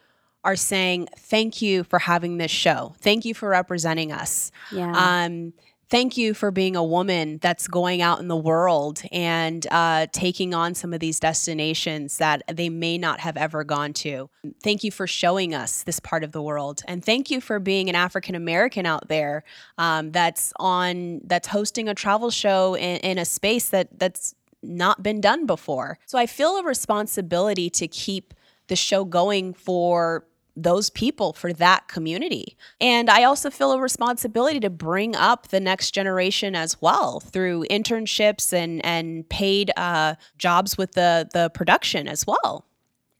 are 0.46 0.56
saying, 0.56 1.08
Thank 1.18 1.60
you 1.60 1.84
for 1.84 1.98
having 1.98 2.38
this 2.38 2.50
show. 2.50 2.94
Thank 3.00 3.24
you 3.24 3.34
for 3.34 3.48
representing 3.48 4.12
us. 4.12 4.50
Yeah. 4.72 4.92
Um, 4.92 5.52
thank 5.88 6.16
you 6.16 6.34
for 6.34 6.50
being 6.50 6.76
a 6.76 6.84
woman 6.84 7.38
that's 7.42 7.68
going 7.68 8.00
out 8.00 8.20
in 8.20 8.28
the 8.28 8.36
world 8.36 9.02
and 9.12 9.66
uh, 9.70 10.06
taking 10.12 10.54
on 10.54 10.74
some 10.74 10.92
of 10.92 11.00
these 11.00 11.20
destinations 11.20 12.18
that 12.18 12.42
they 12.52 12.68
may 12.68 12.96
not 12.96 13.20
have 13.20 13.36
ever 13.36 13.64
gone 13.64 13.92
to. 13.92 14.30
Thank 14.62 14.84
you 14.84 14.90
for 14.90 15.06
showing 15.06 15.54
us 15.54 15.82
this 15.82 16.00
part 16.00 16.24
of 16.24 16.32
the 16.32 16.42
world, 16.42 16.82
and 16.86 17.04
thank 17.04 17.30
you 17.30 17.40
for 17.40 17.58
being 17.58 17.88
an 17.88 17.94
African 17.94 18.34
American 18.34 18.86
out 18.86 19.08
there 19.08 19.44
um, 19.78 20.12
that's 20.12 20.52
on 20.56 21.20
that's 21.24 21.48
hosting 21.48 21.88
a 21.88 21.94
travel 21.94 22.30
show 22.30 22.74
in, 22.76 22.98
in 22.98 23.18
a 23.18 23.24
space 23.24 23.68
that 23.70 23.98
that's 23.98 24.34
not 24.62 25.02
been 25.02 25.20
done 25.20 25.46
before. 25.46 25.98
So 26.06 26.18
I 26.18 26.26
feel 26.26 26.56
a 26.56 26.64
responsibility 26.64 27.70
to 27.70 27.86
keep 27.88 28.34
the 28.68 28.76
show 28.76 29.04
going 29.04 29.54
for 29.54 30.24
those 30.56 30.90
people 30.90 31.32
for 31.32 31.52
that 31.52 31.86
community. 31.86 32.56
And 32.80 33.10
I 33.10 33.24
also 33.24 33.50
feel 33.50 33.72
a 33.72 33.80
responsibility 33.80 34.58
to 34.60 34.70
bring 34.70 35.14
up 35.14 35.48
the 35.48 35.60
next 35.60 35.90
generation 35.90 36.56
as 36.56 36.80
well 36.80 37.20
through 37.20 37.66
internships 37.70 38.52
and 38.52 38.84
and 38.84 39.28
paid 39.28 39.70
uh, 39.76 40.14
jobs 40.38 40.78
with 40.78 40.92
the 40.92 41.28
the 41.32 41.50
production 41.50 42.08
as 42.08 42.26
well. 42.26 42.64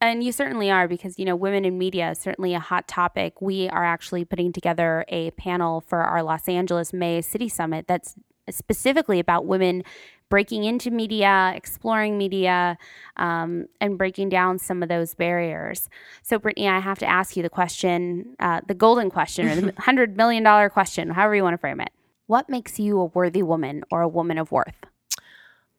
And 0.01 0.23
you 0.23 0.31
certainly 0.31 0.71
are 0.71 0.89
because, 0.89 1.19
you 1.19 1.25
know, 1.25 1.35
women 1.35 1.65
in 1.65 1.79
media 1.79 2.11
is 2.11 2.19
certainly 2.19 2.53
a 2.53 2.61
hot 2.61 2.87
topic. 2.87 3.41
We 3.41 3.69
are 3.69 3.85
actually 3.85 4.27
putting 4.27 4.53
together 4.53 5.07
a 5.09 5.31
panel 5.33 5.81
for 5.81 6.03
our 6.03 6.23
Los 6.23 6.49
Angeles 6.49 6.93
May 6.93 7.23
City 7.23 7.49
Summit 7.49 7.87
that's 7.89 8.15
specifically 8.51 9.19
about 9.19 9.47
women 9.47 9.83
breaking 10.29 10.65
into 10.65 10.91
media, 10.91 11.53
exploring 11.55 12.19
media, 12.19 12.79
um, 13.17 13.67
and 13.81 13.97
breaking 13.97 14.29
down 14.29 14.59
some 14.59 14.83
of 14.83 14.89
those 14.89 15.15
barriers. 15.15 15.89
So, 16.23 16.39
Brittany, 16.39 16.69
I 16.69 16.81
have 16.81 16.99
to 16.99 17.07
ask 17.07 17.37
you 17.37 17.43
the 17.43 17.51
question, 17.51 18.37
uh, 18.41 18.61
the 18.67 18.75
golden 18.75 19.11
question, 19.11 19.49
or 19.49 19.55
the 19.55 19.73
$100 19.73 20.17
million 20.17 20.71
question, 20.71 21.11
however 21.11 21.37
you 21.37 21.43
want 21.43 21.55
to 21.55 21.59
frame 21.59 21.81
it. 21.81 21.91
What 22.27 22.49
makes 22.49 22.81
you 22.81 22.99
a 23.01 23.05
worthy 23.07 23.43
woman 23.43 23.85
or 23.91 24.03
a 24.03 24.09
woman 24.09 24.39
of 24.39 24.51
worth? 24.51 24.87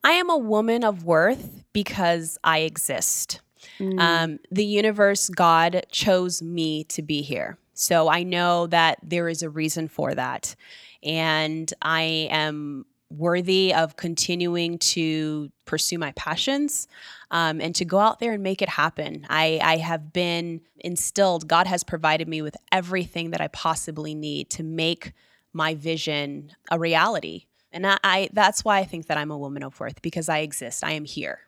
I 0.04 0.12
am 0.12 0.30
a 0.30 0.38
woman 0.38 0.86
of 0.86 1.04
worth 1.04 1.64
because 1.74 2.38
I 2.44 2.60
exist. 2.60 3.42
Mm. 3.80 4.00
Um, 4.00 4.40
the 4.50 4.66
universe, 4.66 5.30
God 5.30 5.86
chose 5.92 6.42
me 6.42 6.86
to 6.86 7.02
be 7.02 7.22
here. 7.22 7.58
So 7.74 8.08
I 8.08 8.24
know 8.24 8.68
that 8.68 9.00
there 9.04 9.28
is 9.28 9.44
a 9.44 9.50
reason 9.50 9.88
for 9.88 10.16
that. 10.16 10.56
And 11.04 11.72
I 11.82 12.28
am 12.32 12.86
worthy 13.10 13.74
of 13.74 13.96
continuing 13.96 14.78
to 14.80 15.50
pursue 15.65 15.98
my 15.98 16.12
passions 16.13 16.88
um, 17.32 17.62
and 17.62 17.74
to 17.76 17.86
go 17.86 18.00
out 18.00 18.20
there 18.20 18.34
and 18.34 18.43
make 18.43 18.62
it 18.62 18.70
happen. 18.70 19.26
I, 19.30 19.60
I 19.63 19.78
have 19.78 20.12
been 20.12 20.62
instilled, 20.80 21.48
God 21.48 21.67
has 21.67 21.84
provided 21.84 22.28
me 22.28 22.41
with 22.41 22.58
everything 22.72 23.32
that 23.32 23.41
I 23.41 23.48
possibly 23.48 24.13
need 24.13 24.50
to 24.52 24.63
make 24.63 25.13
my 25.54 25.76
vision 25.76 26.52
a 26.70 26.78
reality. 26.78 27.46
And 27.72 27.86
I, 27.86 27.98
I 28.04 28.30
that's 28.34 28.63
why 28.63 28.80
I 28.80 28.86
think 28.86 29.08
that 29.08 29.17
I'm 29.17 29.32
a 29.32 29.38
woman 29.38 29.63
of 29.63 29.80
worth 29.80 30.02
because 30.02 30.30
I 30.30 30.39
exist. 30.39 30.84
I 30.84 30.91
am 30.91 31.06
here. 31.06 31.39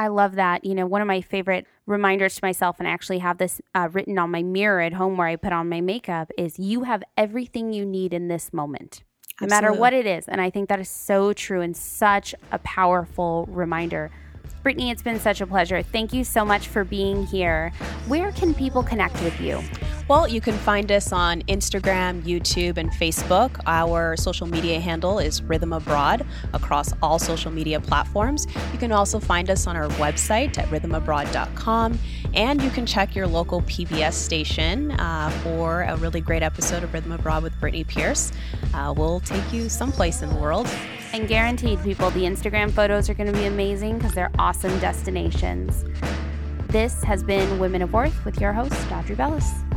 I 0.00 0.08
love 0.08 0.36
that. 0.36 0.64
You 0.64 0.74
know, 0.74 0.86
one 0.86 1.00
of 1.00 1.08
my 1.08 1.20
favorite 1.20 1.66
reminders 1.86 2.36
to 2.36 2.40
myself, 2.44 2.76
and 2.78 2.86
I 2.86 2.92
actually 2.92 3.18
have 3.18 3.38
this 3.38 3.60
uh, 3.74 3.88
written 3.90 4.16
on 4.18 4.30
my 4.30 4.44
mirror 4.44 4.80
at 4.80 4.92
home 4.92 5.16
where 5.16 5.26
I 5.26 5.34
put 5.34 5.52
on 5.52 5.68
my 5.68 5.80
makeup, 5.80 6.30
is 6.38 6.58
you 6.58 6.84
have 6.84 7.02
everything 7.16 7.72
you 7.72 7.84
need 7.84 8.14
in 8.14 8.28
this 8.28 8.52
moment 8.52 9.02
no 9.40 9.46
matter 9.48 9.72
what 9.72 9.92
it 9.92 10.06
is. 10.06 10.28
And 10.28 10.40
I 10.40 10.50
think 10.50 10.68
that 10.68 10.80
is 10.80 10.88
so 10.88 11.32
true 11.32 11.60
and 11.60 11.76
such 11.76 12.34
a 12.52 12.58
powerful 12.60 13.46
reminder. 13.50 14.10
Brittany, 14.62 14.90
it's 14.90 15.02
been 15.02 15.20
such 15.20 15.40
a 15.40 15.46
pleasure. 15.46 15.82
Thank 15.82 16.12
you 16.12 16.24
so 16.24 16.44
much 16.44 16.68
for 16.68 16.84
being 16.84 17.26
here. 17.26 17.72
Where 18.06 18.32
can 18.32 18.54
people 18.54 18.82
connect 18.82 19.22
with 19.22 19.40
you? 19.40 19.62
Well, 20.08 20.26
you 20.26 20.40
can 20.40 20.56
find 20.56 20.90
us 20.90 21.12
on 21.12 21.42
Instagram, 21.42 22.22
YouTube, 22.22 22.78
and 22.78 22.90
Facebook. 22.90 23.60
Our 23.66 24.16
social 24.16 24.46
media 24.46 24.80
handle 24.80 25.18
is 25.18 25.42
Rhythm 25.42 25.74
Abroad 25.74 26.26
across 26.54 26.94
all 27.02 27.18
social 27.18 27.50
media 27.50 27.78
platforms. 27.78 28.46
You 28.72 28.78
can 28.78 28.90
also 28.90 29.20
find 29.20 29.50
us 29.50 29.66
on 29.66 29.76
our 29.76 29.88
website 30.00 30.56
at 30.56 30.66
rhythmabroad.com. 30.68 31.98
And 32.32 32.62
you 32.62 32.70
can 32.70 32.86
check 32.86 33.14
your 33.14 33.26
local 33.26 33.60
PBS 33.62 34.14
station 34.14 34.92
uh, 34.92 35.28
for 35.42 35.82
a 35.82 35.94
really 35.98 36.22
great 36.22 36.42
episode 36.42 36.82
of 36.84 36.94
Rhythm 36.94 37.12
Abroad 37.12 37.42
with 37.42 37.60
Brittany 37.60 37.84
Pierce. 37.84 38.32
Uh, 38.72 38.94
we'll 38.96 39.20
take 39.20 39.52
you 39.52 39.68
someplace 39.68 40.22
in 40.22 40.30
the 40.30 40.36
world. 40.36 40.66
And 41.12 41.28
guaranteed, 41.28 41.82
people, 41.82 42.08
the 42.12 42.22
Instagram 42.22 42.70
photos 42.70 43.10
are 43.10 43.14
going 43.14 43.30
to 43.30 43.38
be 43.38 43.44
amazing 43.44 43.98
because 43.98 44.14
they're 44.14 44.32
awesome 44.38 44.78
destinations. 44.78 45.84
This 46.68 47.04
has 47.04 47.22
been 47.22 47.58
Women 47.58 47.82
of 47.82 47.92
Worth 47.92 48.24
with 48.24 48.40
your 48.40 48.54
host, 48.54 48.90
Audrey 48.90 49.14
Bellis. 49.14 49.67